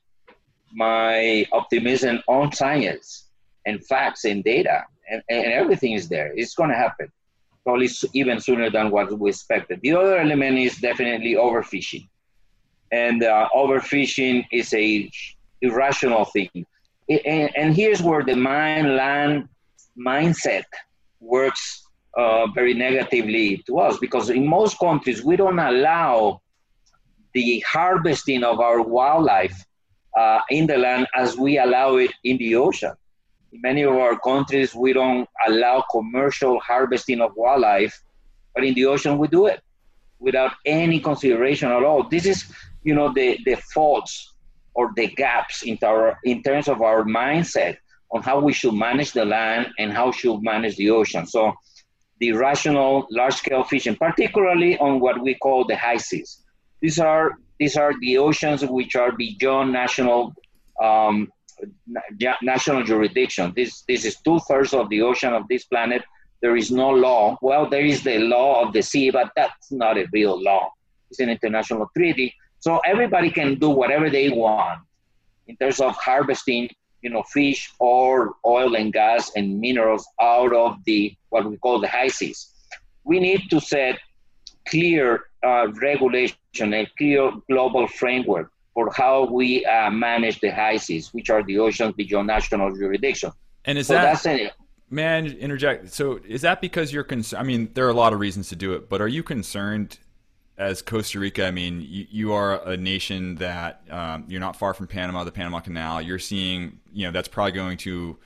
[0.71, 3.27] my optimism on science
[3.65, 6.31] and facts and data and, and everything is there.
[6.35, 7.11] It's going to happen.
[7.63, 9.79] probably even sooner than what we expected.
[9.81, 12.07] The other element is definitely overfishing.
[12.91, 15.11] And uh, overfishing is a
[15.61, 16.49] irrational thing.
[17.09, 19.49] and, and, here's where the mine land
[19.97, 20.63] mindset
[21.19, 21.83] works
[22.15, 26.41] uh, very negatively to us because in most countries we don't allow
[27.33, 29.65] the harvesting of our wildlife
[30.17, 32.93] uh, in the land as we allow it in the ocean.
[33.51, 37.99] In many of our countries, we don't allow commercial harvesting of wildlife,
[38.53, 39.61] but in the ocean, we do it
[40.19, 42.07] without any consideration at all.
[42.07, 42.51] This is,
[42.83, 44.33] you know, the, the faults
[44.73, 47.77] or the gaps in, our, in terms of our mindset
[48.11, 51.25] on how we should manage the land and how we should manage the ocean.
[51.25, 51.53] So
[52.19, 56.43] the rational large-scale fishing, particularly on what we call the high seas.
[56.81, 60.33] These are these are the oceans which are beyond national
[60.81, 61.29] um,
[62.41, 63.53] national jurisdiction.
[63.55, 66.03] This this is two thirds of the ocean of this planet.
[66.41, 67.37] There is no law.
[67.41, 70.71] Well, there is the law of the sea, but that's not a real law.
[71.09, 72.33] It's an international treaty.
[72.59, 74.79] So everybody can do whatever they want
[75.47, 76.69] in terms of harvesting,
[77.01, 81.79] you know, fish or oil and gas and minerals out of the what we call
[81.79, 82.53] the high seas.
[83.03, 83.99] We need to set
[84.67, 91.13] clear uh, regulation, a clear global framework for how we uh, manage the high seas,
[91.13, 93.31] which are the oceans beyond national jurisdiction.
[93.65, 94.51] And is so that a,
[94.89, 95.91] man interject?
[95.93, 97.41] So is that because you're concerned?
[97.41, 99.99] I mean, there are a lot of reasons to do it, but are you concerned?
[100.57, 104.73] As Costa Rica, I mean, you, you are a nation that um, you're not far
[104.73, 106.01] from Panama, the Panama Canal.
[106.01, 108.17] You're seeing, you know, that's probably going to,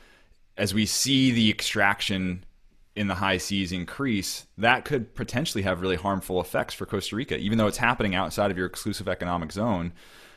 [0.57, 2.43] as we see the extraction
[2.95, 7.37] in the high seas increase, that could potentially have really harmful effects for Costa Rica,
[7.37, 9.93] even though it's happening outside of your exclusive economic zone.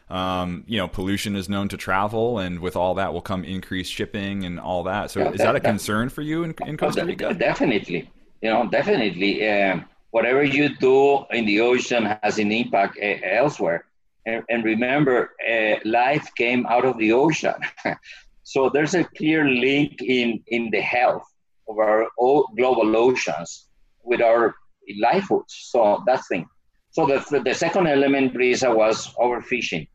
[0.08, 3.92] Um, you know, pollution is known to travel, and with all that will come increased
[3.92, 5.10] shipping and all that.
[5.10, 7.34] So, yeah, is that, that, a concern for you in, in Costa Rica?
[7.34, 9.48] Definitely, you know, definitely.
[9.48, 13.84] Um, whatever you do in the ocean has an impact uh, elsewhere.
[14.24, 17.54] And, and remember, uh, life came out of the ocean.
[18.42, 21.26] so there's a clear link in in the health
[21.68, 22.08] of our
[22.56, 23.68] global oceans
[24.04, 24.54] with our
[25.00, 25.54] livelihoods.
[25.72, 26.46] So that's thing.
[26.90, 29.86] So the, the second element, Brisa, was overfishing.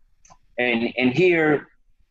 [0.62, 1.68] And, and here,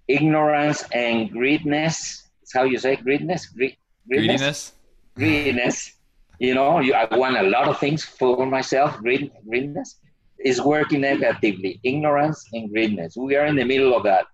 [0.08, 3.46] ignorance and greediness, is how you say greediness?
[3.46, 3.76] Greed,
[4.08, 4.72] greediness?
[5.16, 5.92] Greediness.
[6.38, 9.96] you know, you, I want a lot of things for myself, greed, greediness
[10.44, 11.80] is working negatively.
[11.84, 13.16] Ignorance and greediness.
[13.16, 14.26] We are in the middle of that.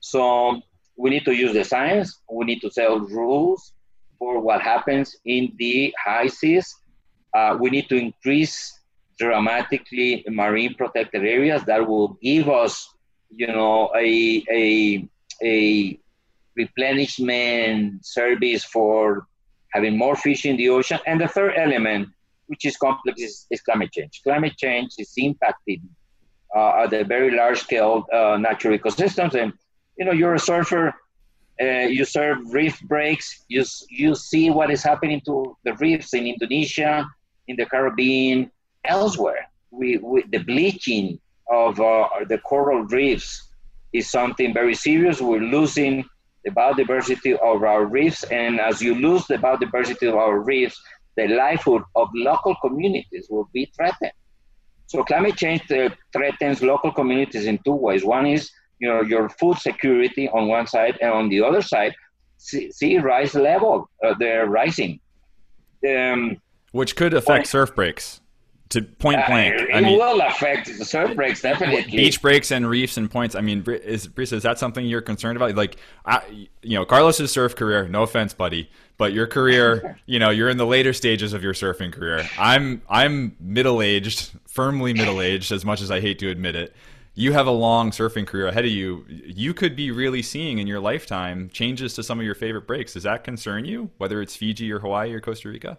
[0.00, 0.60] So
[0.96, 2.20] we need to use the science.
[2.30, 3.72] We need to set rules
[4.18, 6.74] for what happens in the high seas.
[7.34, 8.78] Uh, we need to increase
[9.18, 12.94] dramatically marine protected areas that will give us,
[13.30, 15.08] you know, a, a,
[15.42, 15.98] a
[16.56, 19.26] replenishment service for
[19.72, 20.98] having more fish in the ocean.
[21.06, 22.08] And the third element,
[22.46, 24.20] which is complex, is, is climate change.
[24.22, 25.82] Climate change is impacting
[26.54, 29.34] uh, at a very large scale uh, natural ecosystems.
[29.34, 29.52] And,
[29.98, 30.94] you know, you're a surfer,
[31.60, 33.44] uh, you serve reef breaks.
[33.48, 37.06] You you see what is happening to the reefs in Indonesia,
[37.48, 38.50] in the Caribbean,
[38.84, 39.50] elsewhere.
[39.70, 41.18] We, we the bleaching
[41.50, 43.48] of uh, the coral reefs
[43.92, 45.20] is something very serious.
[45.20, 46.04] We're losing
[46.44, 50.80] the biodiversity of our reefs, and as you lose the biodiversity of our reefs,
[51.16, 54.12] the livelihood of local communities will be threatened.
[54.86, 58.04] So climate change uh, threatens local communities in two ways.
[58.04, 61.94] One is you know, your food security on one side, and on the other side,
[62.36, 65.00] sea, rise level, uh, they're rising.
[65.88, 66.36] Um,
[66.72, 68.20] Which could affect surf breaks
[68.70, 69.54] to point uh, blank.
[69.54, 71.82] Uh, it I mean, will affect the surf breaks definitely.
[71.90, 73.34] Beach breaks and reefs and points.
[73.34, 75.54] I mean, is Brisa, is that something you're concerned about?
[75.54, 77.88] Like, I, you know, Carlos's surf career.
[77.88, 81.54] No offense, buddy, but your career, you know, you're in the later stages of your
[81.54, 82.28] surfing career.
[82.38, 86.74] I'm I'm middle aged, firmly middle aged, as much as I hate to admit it
[87.18, 89.04] you have a long surfing career ahead of you.
[89.08, 92.92] You could be really seeing in your lifetime changes to some of your favorite breaks.
[92.92, 95.78] Does that concern you, whether it's Fiji or Hawaii or Costa Rica?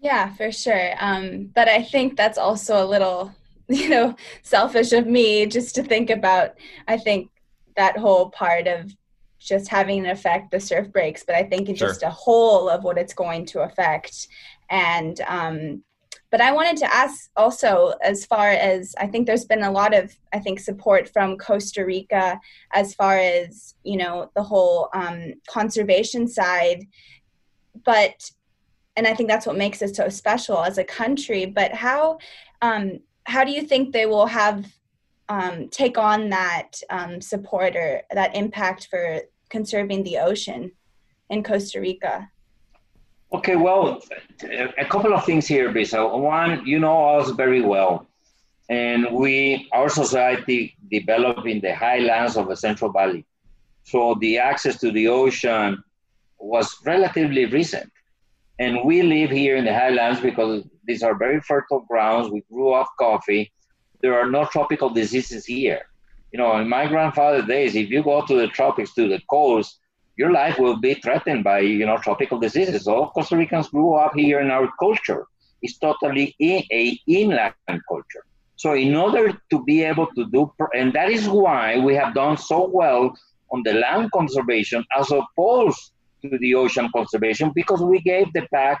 [0.00, 0.92] Yeah, for sure.
[1.00, 3.34] Um, but I think that's also a little,
[3.68, 6.54] you know, selfish of me just to think about.
[6.86, 7.30] I think
[7.76, 8.94] that whole part of
[9.38, 11.88] just having an effect the surf breaks, but I think it's sure.
[11.88, 14.28] just a whole of what it's going to affect.
[14.70, 15.82] And um,
[16.30, 19.94] but I wanted to ask also, as far as I think there's been a lot
[19.94, 22.40] of, I think, support from Costa Rica
[22.72, 26.84] as far as, you know, the whole um, conservation side.
[27.84, 28.30] But,
[28.96, 31.44] and I think that's what makes it so special as a country.
[31.46, 32.18] But how,
[32.62, 34.66] um, how do you think they will have
[35.28, 40.72] um, take on that um, support or that impact for conserving the ocean
[41.30, 42.30] in Costa Rica?
[43.32, 44.00] Okay, well,
[44.78, 46.18] a couple of things here, Brisa.
[46.18, 48.06] One, you know us very well,
[48.70, 53.26] and we, our society developed in the highlands of the Central Valley.
[53.82, 55.82] So the access to the ocean
[56.38, 57.90] was relatively recent.
[58.58, 62.30] And we live here in the highlands because these are very fertile grounds.
[62.30, 63.52] We grew off coffee.
[64.00, 65.82] There are no tropical diseases here.
[66.32, 69.78] You know, in my grandfather's days, if you go to the tropics, to the coast,
[70.16, 72.88] your life will be threatened by, you know, tropical diseases.
[72.88, 75.26] All Costa Ricans grew up here in our culture.
[75.60, 77.54] It's totally in a inland
[77.88, 78.24] culture.
[78.56, 82.38] So in order to be able to do, and that is why we have done
[82.38, 83.14] so well
[83.50, 88.80] on the land conservation as opposed to the ocean conservation because we gave the back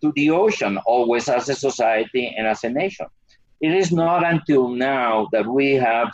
[0.00, 3.06] to the ocean always as a society and as a nation.
[3.60, 6.12] It is not until now that we have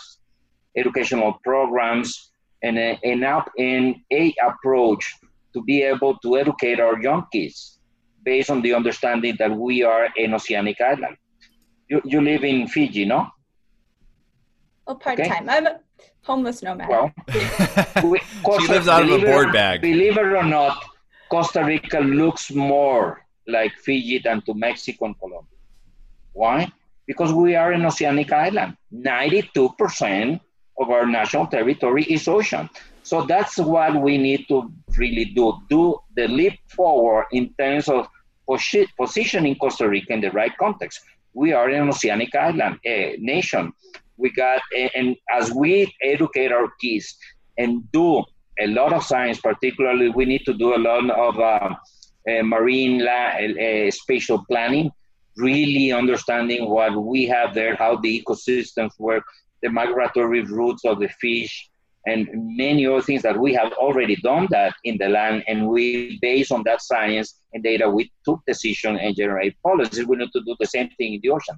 [0.77, 2.31] educational programs
[2.63, 5.15] and a, and a approach
[5.53, 7.79] to be able to educate our young kids
[8.25, 11.17] based on the understanding that we are an oceanic island.
[11.89, 13.27] You, you live in Fiji, no?
[14.87, 15.49] Oh, well, part time.
[15.49, 15.67] I'm
[16.23, 16.89] homeless nomad.
[16.89, 17.13] Well,
[18.05, 19.81] we, Costa, she lives out of a board bag.
[19.81, 20.83] Believe it or not,
[21.31, 25.59] Costa Rica looks more like Fiji than to Mexico and Colombia.
[26.33, 26.71] Why?
[27.07, 28.77] Because we are an oceanic island.
[28.95, 30.41] 92%
[30.79, 32.69] of our national territory is ocean.
[33.03, 35.59] So that's what we need to really do.
[35.69, 38.09] Do the leap forward in terms of
[38.99, 41.01] positioning Costa Rica in the right context.
[41.35, 43.73] We are an oceanic island a nation.
[44.23, 44.61] We got,
[44.95, 47.07] and as we educate our kids
[47.59, 48.23] and do
[48.65, 51.75] a lot of science, particularly, we need to do a lot of uh,
[52.31, 54.91] uh, marine la- uh, spatial planning,
[55.37, 59.25] really understanding what we have there, how the ecosystems work,
[59.63, 61.53] the migratory routes of the fish,
[62.07, 62.29] and
[62.65, 65.45] many other things that we have already done that in the land.
[65.49, 70.07] And we, based on that science and data, we took decision and generate policies.
[70.07, 71.57] We need to do the same thing in the ocean.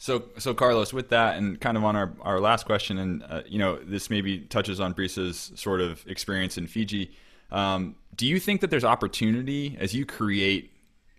[0.00, 3.42] So, so Carlos, with that, and kind of on our, our last question, and uh,
[3.46, 7.12] you know, this maybe touches on Brisa's sort of experience in Fiji.
[7.52, 10.72] Um, do you think that there's opportunity as you create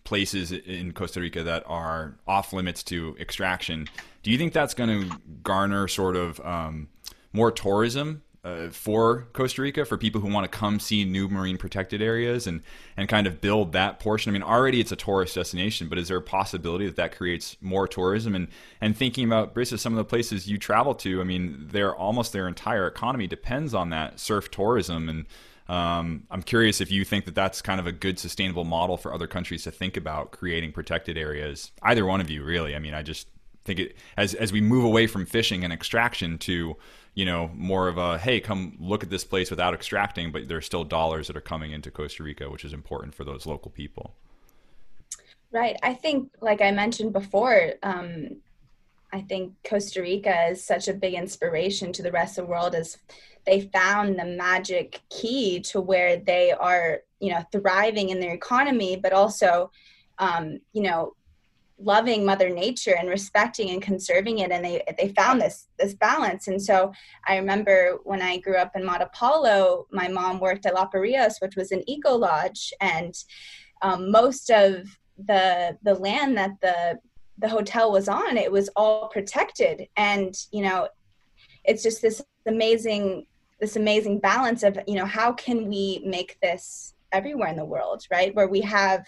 [0.03, 3.87] places in Costa Rica that are off limits to extraction?
[4.23, 6.89] Do you think that's going to garner sort of um,
[7.33, 11.57] more tourism uh, for Costa Rica for people who want to come see new marine
[11.57, 12.61] protected areas and
[12.97, 14.31] and kind of build that portion.
[14.31, 17.55] I mean, already it's a tourist destination, but is there a possibility that that creates
[17.61, 18.33] more tourism?
[18.33, 18.47] And
[18.79, 22.33] and thinking about Brisa, some of the places you travel to, I mean, they're almost
[22.33, 25.25] their entire economy depends on that surf tourism and.
[25.69, 29.13] Um, I'm curious if you think that that's kind of a good sustainable model for
[29.13, 31.71] other countries to think about creating protected areas.
[31.81, 32.75] Either one of you, really.
[32.75, 33.29] I mean, I just
[33.63, 36.75] think it as as we move away from fishing and extraction to
[37.13, 40.65] you know, more of a hey, come look at this place without extracting, but there's
[40.65, 44.15] still dollars that are coming into Costa Rica, which is important for those local people.
[45.51, 45.75] Right.
[45.83, 48.37] I think, like I mentioned before, um,
[49.11, 52.73] I think Costa Rica is such a big inspiration to the rest of the world
[52.73, 52.97] as
[53.45, 58.95] they found the magic key to where they are, you know, thriving in their economy,
[58.95, 59.71] but also,
[60.19, 61.13] um, you know,
[61.83, 66.47] loving mother nature and respecting and conserving it and they they found this this balance.
[66.47, 66.91] And so
[67.27, 71.55] i remember when i grew up in Matapalo my mom worked at Lapa Rios which
[71.55, 73.15] was an eco lodge and
[73.81, 74.85] um, most of
[75.27, 76.99] the the land that the
[77.37, 79.87] the hotel was on it was all protected.
[79.97, 80.87] And you know
[81.63, 83.25] it's just this amazing
[83.59, 88.03] this amazing balance of you know how can we make this everywhere in the world
[88.11, 88.33] right?
[88.35, 89.05] Where we have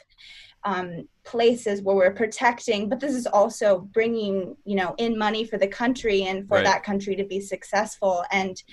[0.66, 5.58] um, places where we're protecting but this is also bringing you know in money for
[5.58, 6.66] the country and for right.
[6.66, 8.64] that country to be successful and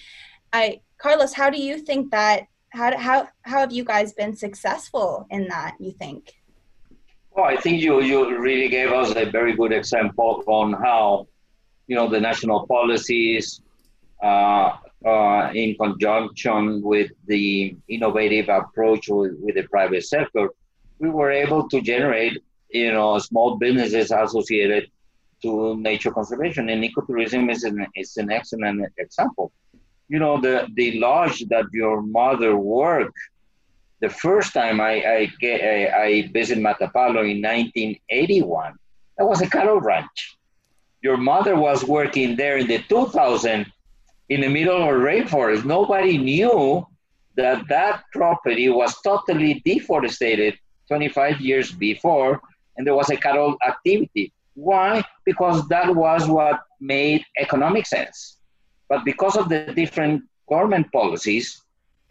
[0.53, 5.27] i carlos how do you think that how how how have you guys been successful
[5.31, 6.35] in that you think
[7.31, 11.27] well i think you you really gave us a very good example on how
[11.87, 13.61] you know the national policies
[14.23, 20.51] uh, uh, in conjunction with the innovative approach with, with the private sector
[21.01, 22.39] we were able to generate,
[22.71, 24.89] you know, small businesses associated
[25.43, 26.69] to nature conservation.
[26.69, 29.51] And ecotourism is an, is an excellent example.
[30.09, 33.19] You know, the, the lodge that your mother worked,
[34.01, 38.75] the first time I, I, get, I, I visited Matapalo in 1981,
[39.17, 40.37] that was a cattle ranch.
[41.03, 43.67] Your mother was working there in the 2000
[44.29, 45.65] in the middle of a rainforest.
[45.65, 46.87] Nobody knew
[47.37, 50.59] that that property was totally deforested
[50.91, 52.41] 25 years before,
[52.77, 54.33] and there was a cattle activity.
[54.55, 55.05] Why?
[55.25, 58.39] Because that was what made economic sense.
[58.89, 61.63] But because of the different government policies,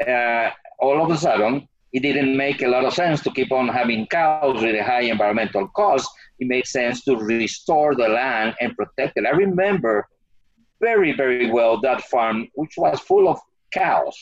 [0.07, 0.49] uh,
[0.79, 4.07] all of a sudden, it didn't make a lot of sense to keep on having
[4.07, 6.09] cows with a high environmental cost.
[6.39, 9.25] It made sense to restore the land and protect it.
[9.25, 10.07] I remember
[10.79, 13.39] very, very well that farm, which was full of
[13.73, 14.15] cows,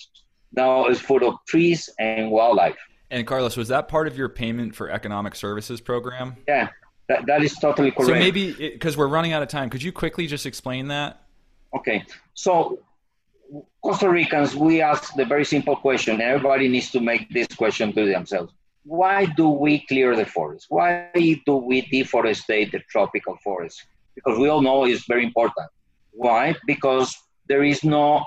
[0.53, 2.77] now is full of trees and wildlife.
[3.09, 6.35] And Carlos, was that part of your payment for economic services program?
[6.47, 6.69] Yeah,
[7.07, 8.07] that, that is totally correct.
[8.07, 11.23] So maybe because we're running out of time, could you quickly just explain that?
[11.75, 12.03] Okay,
[12.33, 12.79] so
[13.81, 16.19] Costa Ricans, we ask the very simple question.
[16.19, 18.53] Everybody needs to make this question to themselves.
[18.83, 20.67] Why do we clear the forest?
[20.69, 21.09] Why
[21.45, 23.83] do we deforestate the tropical forest?
[24.15, 25.67] Because we all know it's very important.
[26.11, 26.55] Why?
[26.65, 27.15] Because
[27.47, 28.25] there is no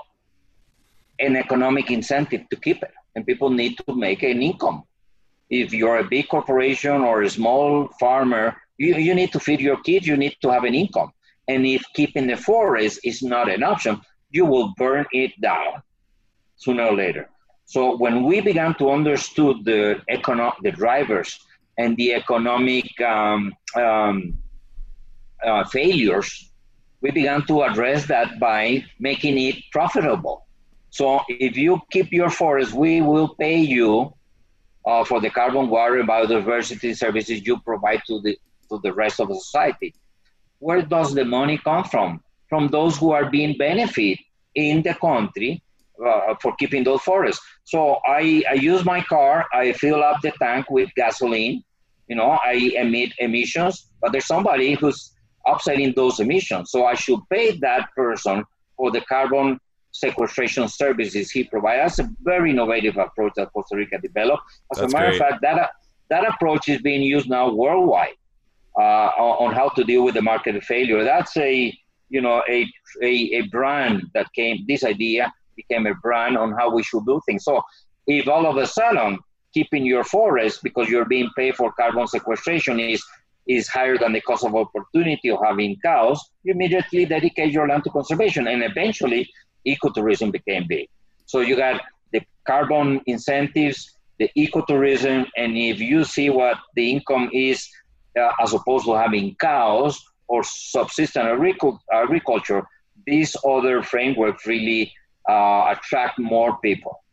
[1.19, 4.83] an economic incentive to keep it, and people need to make an income.
[5.49, 9.81] If you're a big corporation or a small farmer, you, you need to feed your
[9.81, 11.11] kids, you need to have an income.
[11.47, 13.99] And if keeping the forest is not an option,
[14.29, 15.81] you will burn it down
[16.55, 17.29] sooner or later.
[17.65, 21.39] So when we began to understand the econo- the drivers
[21.77, 24.37] and the economic um, um,
[25.45, 26.51] uh, failures,
[27.01, 30.45] we began to address that by making it profitable.
[30.91, 34.13] So if you keep your forest, we will pay you
[34.85, 38.37] uh, for the carbon, water, and biodiversity services you provide to the
[38.69, 39.93] to the rest of the society.
[40.59, 42.21] Where does the money come from?
[42.51, 44.19] from those who are being benefit
[44.55, 45.63] in the country
[46.05, 47.41] uh, for keeping those forests.
[47.63, 51.63] So I, I use my car, I fill up the tank with gasoline,
[52.09, 55.13] you know, I emit emissions, but there's somebody who's
[55.45, 56.71] offsetting those emissions.
[56.71, 58.43] So I should pay that person
[58.75, 59.57] for the carbon
[59.91, 61.97] sequestration services he provides.
[61.97, 64.43] That's a very innovative approach that Costa Rica developed.
[64.71, 65.21] As That's a matter great.
[65.21, 65.71] of fact, that,
[66.09, 68.15] that approach is being used now worldwide
[68.77, 71.03] uh, on how to deal with the market failure.
[71.03, 71.77] That's a
[72.11, 72.67] you know a,
[73.01, 77.19] a, a brand that came this idea became a brand on how we should do
[77.25, 77.61] things so
[78.05, 79.17] if all of a sudden
[79.53, 83.03] keeping your forest because you're being paid for carbon sequestration is
[83.47, 87.83] is higher than the cost of opportunity of having cows you immediately dedicate your land
[87.83, 89.27] to conservation and eventually
[89.67, 90.87] ecotourism became big
[91.25, 91.81] so you got
[92.11, 97.69] the carbon incentives the ecotourism and if you see what the income is
[98.19, 101.27] uh, as opposed to having cows or subsistence
[101.91, 102.65] agriculture,
[103.05, 104.93] these other frameworks really
[105.29, 107.03] uh, attract more people.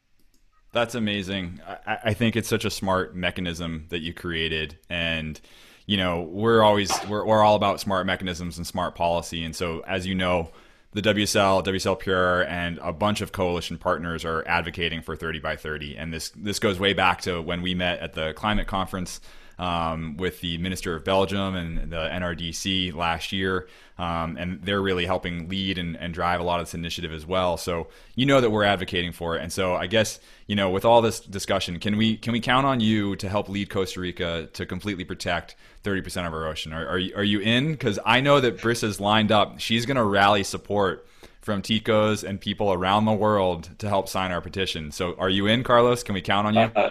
[0.73, 1.61] That's amazing.
[1.67, 5.41] I, I, think it's such a smart mechanism that you created, and
[5.87, 9.45] you know we're always we're, we're all about smart mechanisms and smart policy.
[9.45, 10.51] And so, as you know,
[10.93, 15.57] the WSL, WSL Pure, and a bunch of coalition partners are advocating for 30 by
[15.57, 15.97] 30.
[15.97, 19.21] And this this goes way back to when we met at the climate conference
[19.59, 23.69] um, with the Minister of Belgium and the NRDC last year.
[23.99, 27.27] Um, and they're really helping lead and, and, drive a lot of this initiative as
[27.27, 27.57] well.
[27.57, 29.43] So you know that we're advocating for it.
[29.43, 32.65] And so I guess you know with all this discussion, can we can we count
[32.65, 36.73] on you to help lead Costa Rica to completely protect 30% of our ocean?
[36.73, 37.73] Are, are you, are you in?
[37.73, 39.59] Because I know that Brisa's lined up.
[39.59, 41.05] She's going to rally support
[41.41, 44.93] from Ticos and people around the world to help sign our petition.
[44.93, 46.05] So are you in, Carlos?
[46.05, 46.71] Can we count on you?
[46.77, 46.91] Uh,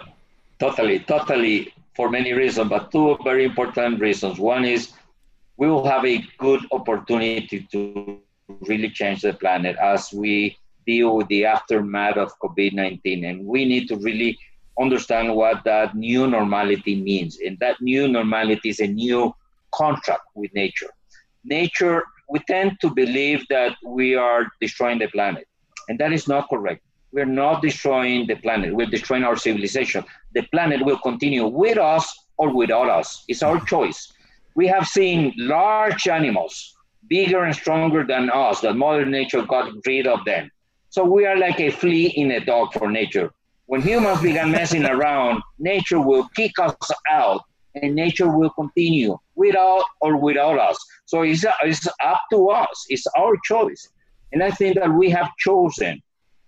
[0.58, 4.38] totally, totally for many reasons, but two very important reasons.
[4.38, 4.92] One is
[5.56, 8.20] we will have a good opportunity to
[8.68, 13.24] really change the planet as we deal with the aftermath of COVID 19.
[13.24, 14.38] And we need to really
[14.80, 17.40] understand what that new normality means.
[17.44, 19.34] And that new normality is a new
[19.74, 20.92] contract with nature.
[21.42, 25.48] Nature, we tend to believe that we are destroying the planet,
[25.88, 26.82] and that is not correct
[27.12, 30.04] we're not destroying the planet, we're destroying our civilization.
[30.34, 33.24] The planet will continue with us or without us.
[33.28, 34.12] It's our choice.
[34.54, 36.76] We have seen large animals,
[37.08, 40.50] bigger and stronger than us, that Mother Nature got rid of them.
[40.90, 43.30] So we are like a flea in a dog for nature.
[43.66, 46.74] When humans began messing around, nature will kick us
[47.10, 47.42] out
[47.74, 50.78] and nature will continue without or without us.
[51.04, 53.88] So it's, it's up to us, it's our choice.
[54.32, 56.02] And I think that we have chosen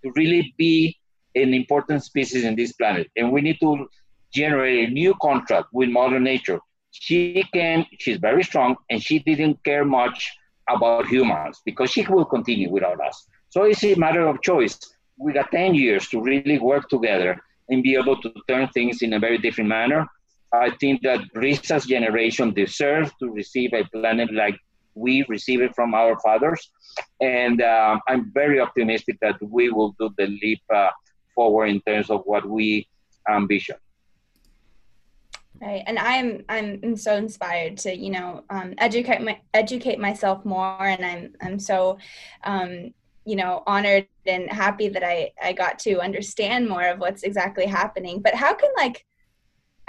[0.05, 0.97] to really be
[1.35, 3.09] an important species in this planet.
[3.17, 3.89] And we need to
[4.33, 6.61] generate a new contract with Mother Nature.
[6.93, 10.31] She can, she's very strong, and she didn't care much
[10.69, 13.27] about humans because she will continue without us.
[13.49, 14.79] So it's a matter of choice.
[15.19, 19.13] We got 10 years to really work together and be able to turn things in
[19.13, 20.07] a very different manner.
[20.53, 24.59] I think that Brisa's generation deserves to receive a planet like
[24.95, 26.71] we receive it from our fathers.
[27.21, 30.89] And uh, I'm very optimistic that we will do the leap uh,
[31.35, 32.89] forward in terms of what we
[33.29, 33.77] ambition.
[35.61, 40.81] Right, and I'm I'm so inspired to you know um, educate my educate myself more,
[40.81, 41.99] and I'm I'm so
[42.45, 42.95] um,
[43.27, 47.67] you know honored and happy that I I got to understand more of what's exactly
[47.67, 48.23] happening.
[48.23, 49.05] But how can like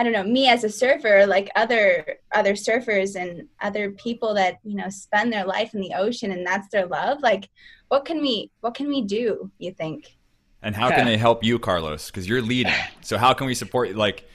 [0.01, 4.57] I don't know me as a surfer, like other other surfers and other people that
[4.63, 7.21] you know spend their life in the ocean and that's their love.
[7.21, 7.47] Like,
[7.89, 9.51] what can we what can we do?
[9.59, 10.17] You think?
[10.63, 12.07] And how can they help you, Carlos?
[12.07, 12.73] Because you're leading.
[13.01, 13.95] So how can we support?
[13.95, 14.27] Like,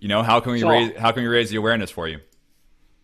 [0.00, 2.20] you know, how can we so, raise how can we raise the awareness for you?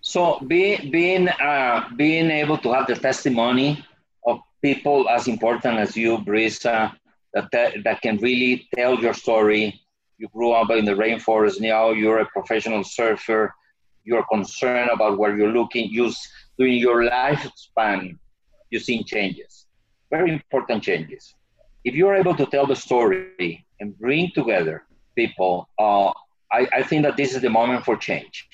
[0.01, 3.85] So being being uh, being able to have the testimony
[4.27, 6.97] of people as important as you, Brisa,
[7.35, 7.51] that
[7.85, 9.82] that can really tell your story.
[10.23, 11.61] You grew up in the rainforest.
[11.61, 13.53] Now you're a professional surfer.
[14.05, 15.91] You're concerned about where you're looking.
[15.91, 16.13] You
[16.57, 18.17] during your lifespan,
[18.71, 19.67] you've seen changes,
[20.13, 21.35] very important changes.
[21.83, 24.85] If you're able to tell the story and bring together
[25.17, 26.11] people, uh,
[26.53, 28.49] I, I think that this is the moment for change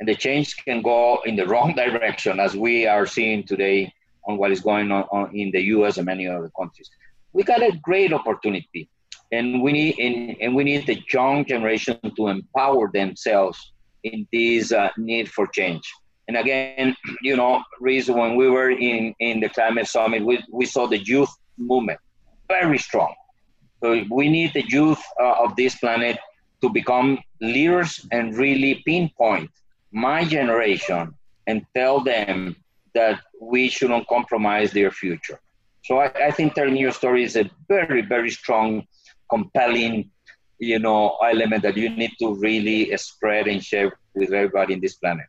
[0.00, 3.90] and the change can go in the wrong direction as we are seeing today
[4.26, 6.90] on what is going on, on in the US and many other countries.
[7.32, 8.90] We got a great opportunity
[9.34, 13.58] and we need and, and we need the young generation to empower themselves
[14.02, 15.84] in this uh, need for change.
[16.28, 20.66] And again, you know, Reese, when we were in, in the climate summit, we, we
[20.66, 22.00] saw the youth movement
[22.48, 23.14] very strong.
[23.82, 26.18] So we need the youth uh, of this planet
[26.62, 29.50] to become leaders and really pinpoint
[29.92, 31.14] my generation
[31.46, 32.56] and tell them
[32.94, 35.38] that we shouldn't compromise their future.
[35.84, 38.86] So I, I think telling your story is a very, very strong,
[39.30, 40.10] compelling,
[40.58, 44.94] you know, element that you need to really spread and share with everybody in this
[44.94, 45.26] planet.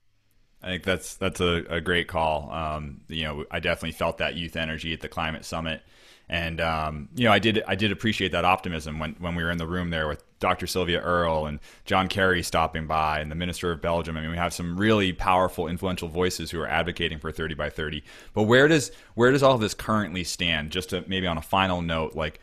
[0.61, 2.51] I think that's that's a, a great call.
[2.51, 5.83] Um, you know, I definitely felt that youth energy at the climate summit.
[6.27, 9.51] And um, you know, I did I did appreciate that optimism when, when we were
[9.51, 10.65] in the room there with Dr.
[10.65, 14.17] Sylvia Earle and John Kerry stopping by and the Minister of Belgium.
[14.17, 17.69] I mean, we have some really powerful, influential voices who are advocating for 30 by
[17.69, 18.03] 30.
[18.33, 20.71] But where does where does all this currently stand?
[20.71, 22.39] Just to maybe on a final note, like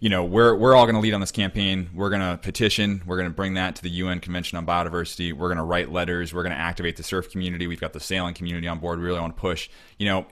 [0.00, 1.90] you know, we're we're all going to lead on this campaign.
[1.94, 3.02] We're going to petition.
[3.06, 5.34] We're going to bring that to the UN Convention on Biodiversity.
[5.34, 6.32] We're going to write letters.
[6.32, 7.66] We're going to activate the surf community.
[7.66, 8.98] We've got the sailing community on board.
[8.98, 9.68] We really want to push.
[9.98, 10.26] You know,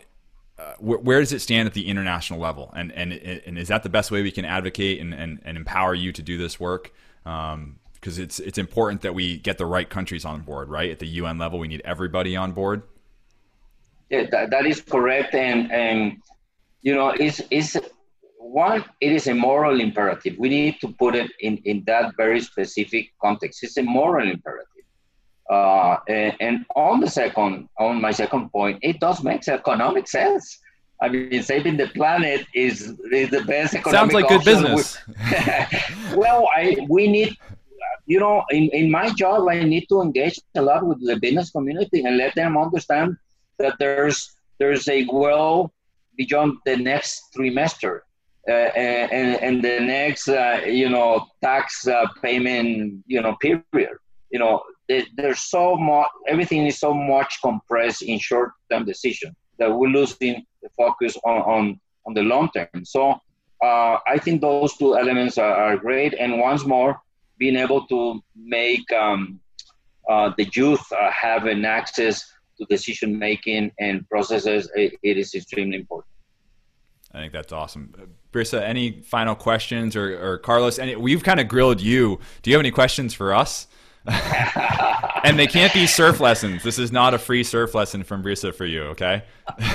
[0.58, 2.72] uh, where, where, does it stand at the international level?
[2.74, 5.94] And, and, and is that the best way we can advocate and, and, and empower
[5.94, 6.92] you to do this work?
[7.22, 10.90] Because um, it's, it's important that we get the right countries on board, right?
[10.90, 12.82] At the UN level, we need everybody on board.
[14.08, 15.34] Yeah, that, that is correct.
[15.34, 16.22] And, and,
[16.80, 17.76] you know, it's, it's
[18.48, 20.36] one, it is a moral imperative.
[20.38, 23.62] We need to put it in, in that very specific context.
[23.62, 24.66] It's a moral imperative.
[25.50, 30.58] Uh, and, and, on the second, on my second point, it does make economic sense.
[31.00, 33.98] I mean, saving the planet is, is the best economic.
[33.98, 34.98] Sounds like good business.
[36.14, 37.36] well, I we need,
[38.06, 41.50] you know, in, in my job, I need to engage a lot with the business
[41.50, 43.16] community and let them understand
[43.58, 45.72] that there's there's a well
[46.16, 48.00] beyond the next trimester.
[48.48, 53.98] Uh, and, and the next, uh, you know, tax uh, payment, you know, period.
[54.30, 59.88] You know, there's so much everything is so much compressed in short-term decision that we're
[59.88, 63.10] losing the focus on on, on the long term so
[63.62, 67.00] uh, i think those two elements are, are, great and once more
[67.38, 69.38] being able to make um,
[70.08, 72.24] uh, the youth uh, have an access
[72.56, 76.12] to decision making and processes it, it is extremely important
[77.14, 77.94] I think that's awesome.
[78.32, 80.78] Brisa, any final questions or, or Carlos?
[80.78, 82.20] Any, we've kind of grilled you.
[82.42, 83.66] Do you have any questions for us?
[85.24, 86.62] and they can't be surf lessons.
[86.62, 89.22] This is not a free surf lesson from Brisa for you, okay?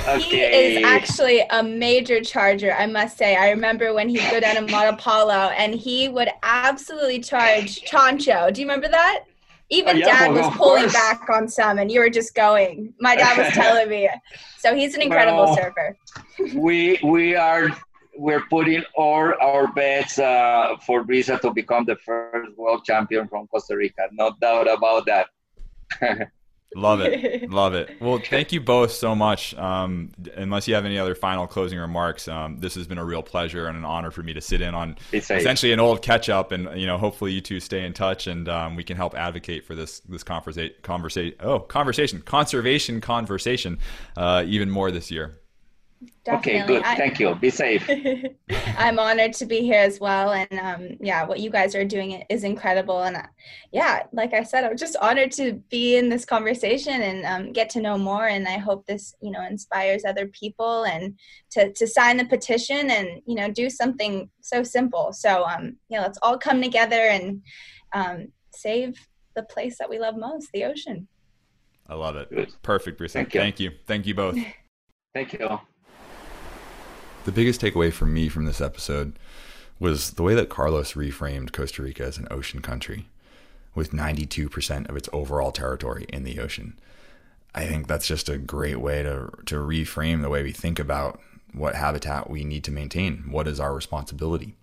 [0.08, 0.18] okay?
[0.20, 3.36] He is actually a major charger, I must say.
[3.36, 8.52] I remember when he'd go down to Matapalo and he would absolutely charge Chancho.
[8.52, 9.24] Do you remember that?
[9.70, 10.92] Even oh, yeah, dad well, was pulling course.
[10.92, 12.92] back on some and you were just going.
[13.00, 14.08] My dad was telling me.
[14.58, 15.96] So he's an incredible well, surfer.
[16.54, 17.68] we we are
[18.16, 23.46] we're putting all our bets uh, for Brisa to become the first world champion from
[23.48, 24.08] Costa Rica.
[24.12, 25.28] No doubt about that.
[26.74, 27.48] Love it.
[27.50, 28.00] Love it.
[28.00, 29.54] Well, thank you both so much.
[29.54, 33.22] Um, unless you have any other final closing remarks, um, this has been a real
[33.22, 36.52] pleasure and an honor for me to sit in on essentially an old catch up.
[36.52, 39.64] And, you know, hopefully you two stay in touch and um, we can help advocate
[39.64, 43.78] for this, this conversa- conversation, oh, conversation, conservation conversation
[44.16, 45.38] uh, even more this year.
[46.24, 46.60] Definitely.
[46.60, 46.82] Okay, good.
[46.82, 47.34] I, Thank you.
[47.34, 47.88] Be safe.
[48.78, 50.32] I'm honored to be here as well.
[50.32, 53.02] And um, yeah, what you guys are doing is incredible.
[53.02, 53.26] And uh,
[53.72, 57.68] yeah, like I said, I'm just honored to be in this conversation and um, get
[57.70, 58.26] to know more.
[58.26, 61.18] And I hope this, you know, inspires other people and
[61.50, 65.12] to, to sign the petition and, you know, do something so simple.
[65.12, 67.42] So, um, yeah, let's all come together and
[67.92, 68.98] um, save
[69.36, 71.08] the place that we love most, the ocean.
[71.86, 72.30] I love it.
[72.30, 72.54] Good.
[72.62, 73.12] Perfect, Bruce.
[73.12, 73.40] Thank you.
[73.40, 73.72] Thank you.
[73.86, 74.38] Thank you both.
[75.12, 75.60] Thank you.
[77.24, 79.14] The biggest takeaway for me from this episode
[79.80, 83.06] was the way that Carlos reframed Costa Rica as an ocean country
[83.74, 86.78] with 92% of its overall territory in the ocean.
[87.54, 91.20] I think that's just a great way to, to reframe the way we think about
[91.52, 93.24] what habitat we need to maintain.
[93.30, 94.54] What is our responsibility?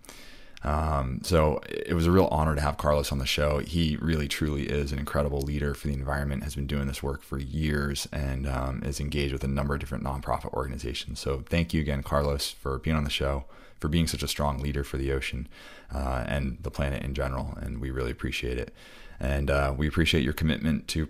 [0.64, 3.58] Um, so it was a real honor to have Carlos on the show.
[3.58, 7.22] He really, truly is an incredible leader for the environment, has been doing this work
[7.22, 11.20] for years, and um, is engaged with a number of different nonprofit organizations.
[11.20, 13.44] So thank you again, Carlos, for being on the show,
[13.80, 15.48] for being such a strong leader for the ocean
[15.92, 17.58] uh, and the planet in general.
[17.60, 18.72] And we really appreciate it.
[19.18, 21.08] And uh, we appreciate your commitment to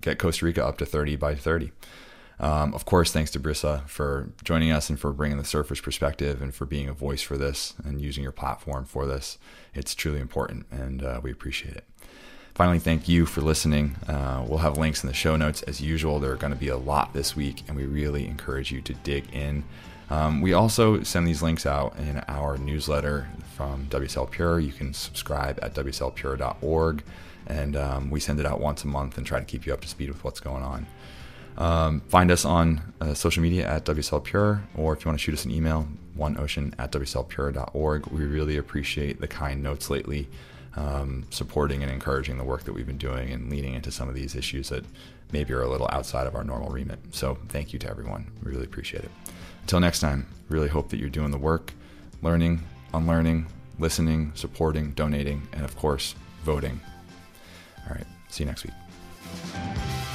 [0.00, 1.72] get Costa Rica up to 30 by 30.
[2.40, 6.42] Um, of course, thanks to Brisa for joining us and for bringing the surface perspective
[6.42, 9.38] and for being a voice for this and using your platform for this.
[9.72, 11.84] It's truly important and uh, we appreciate it.
[12.54, 13.96] Finally, thank you for listening.
[14.06, 16.20] Uh, we'll have links in the show notes as usual.
[16.20, 18.94] There are going to be a lot this week, and we really encourage you to
[18.94, 19.64] dig in.
[20.08, 24.60] Um, we also send these links out in our newsletter from WSL Pure.
[24.60, 27.02] You can subscribe at WSLPure.org,
[27.48, 29.80] and um, we send it out once a month and try to keep you up
[29.80, 30.86] to speed with what's going on.
[31.56, 35.22] Um, find us on uh, social media at WSL Pure, or if you want to
[35.22, 35.86] shoot us an email,
[36.16, 38.06] oneocean at WSLPure.org.
[38.06, 40.28] We really appreciate the kind notes lately,
[40.76, 44.14] um, supporting and encouraging the work that we've been doing and leading into some of
[44.14, 44.84] these issues that
[45.32, 46.98] maybe are a little outside of our normal remit.
[47.12, 48.30] So thank you to everyone.
[48.42, 49.10] We really appreciate it.
[49.62, 51.72] Until next time, really hope that you're doing the work,
[52.22, 53.46] learning, unlearning,
[53.78, 56.80] listening, supporting, donating, and of course, voting.
[57.88, 60.13] All right, see you next week.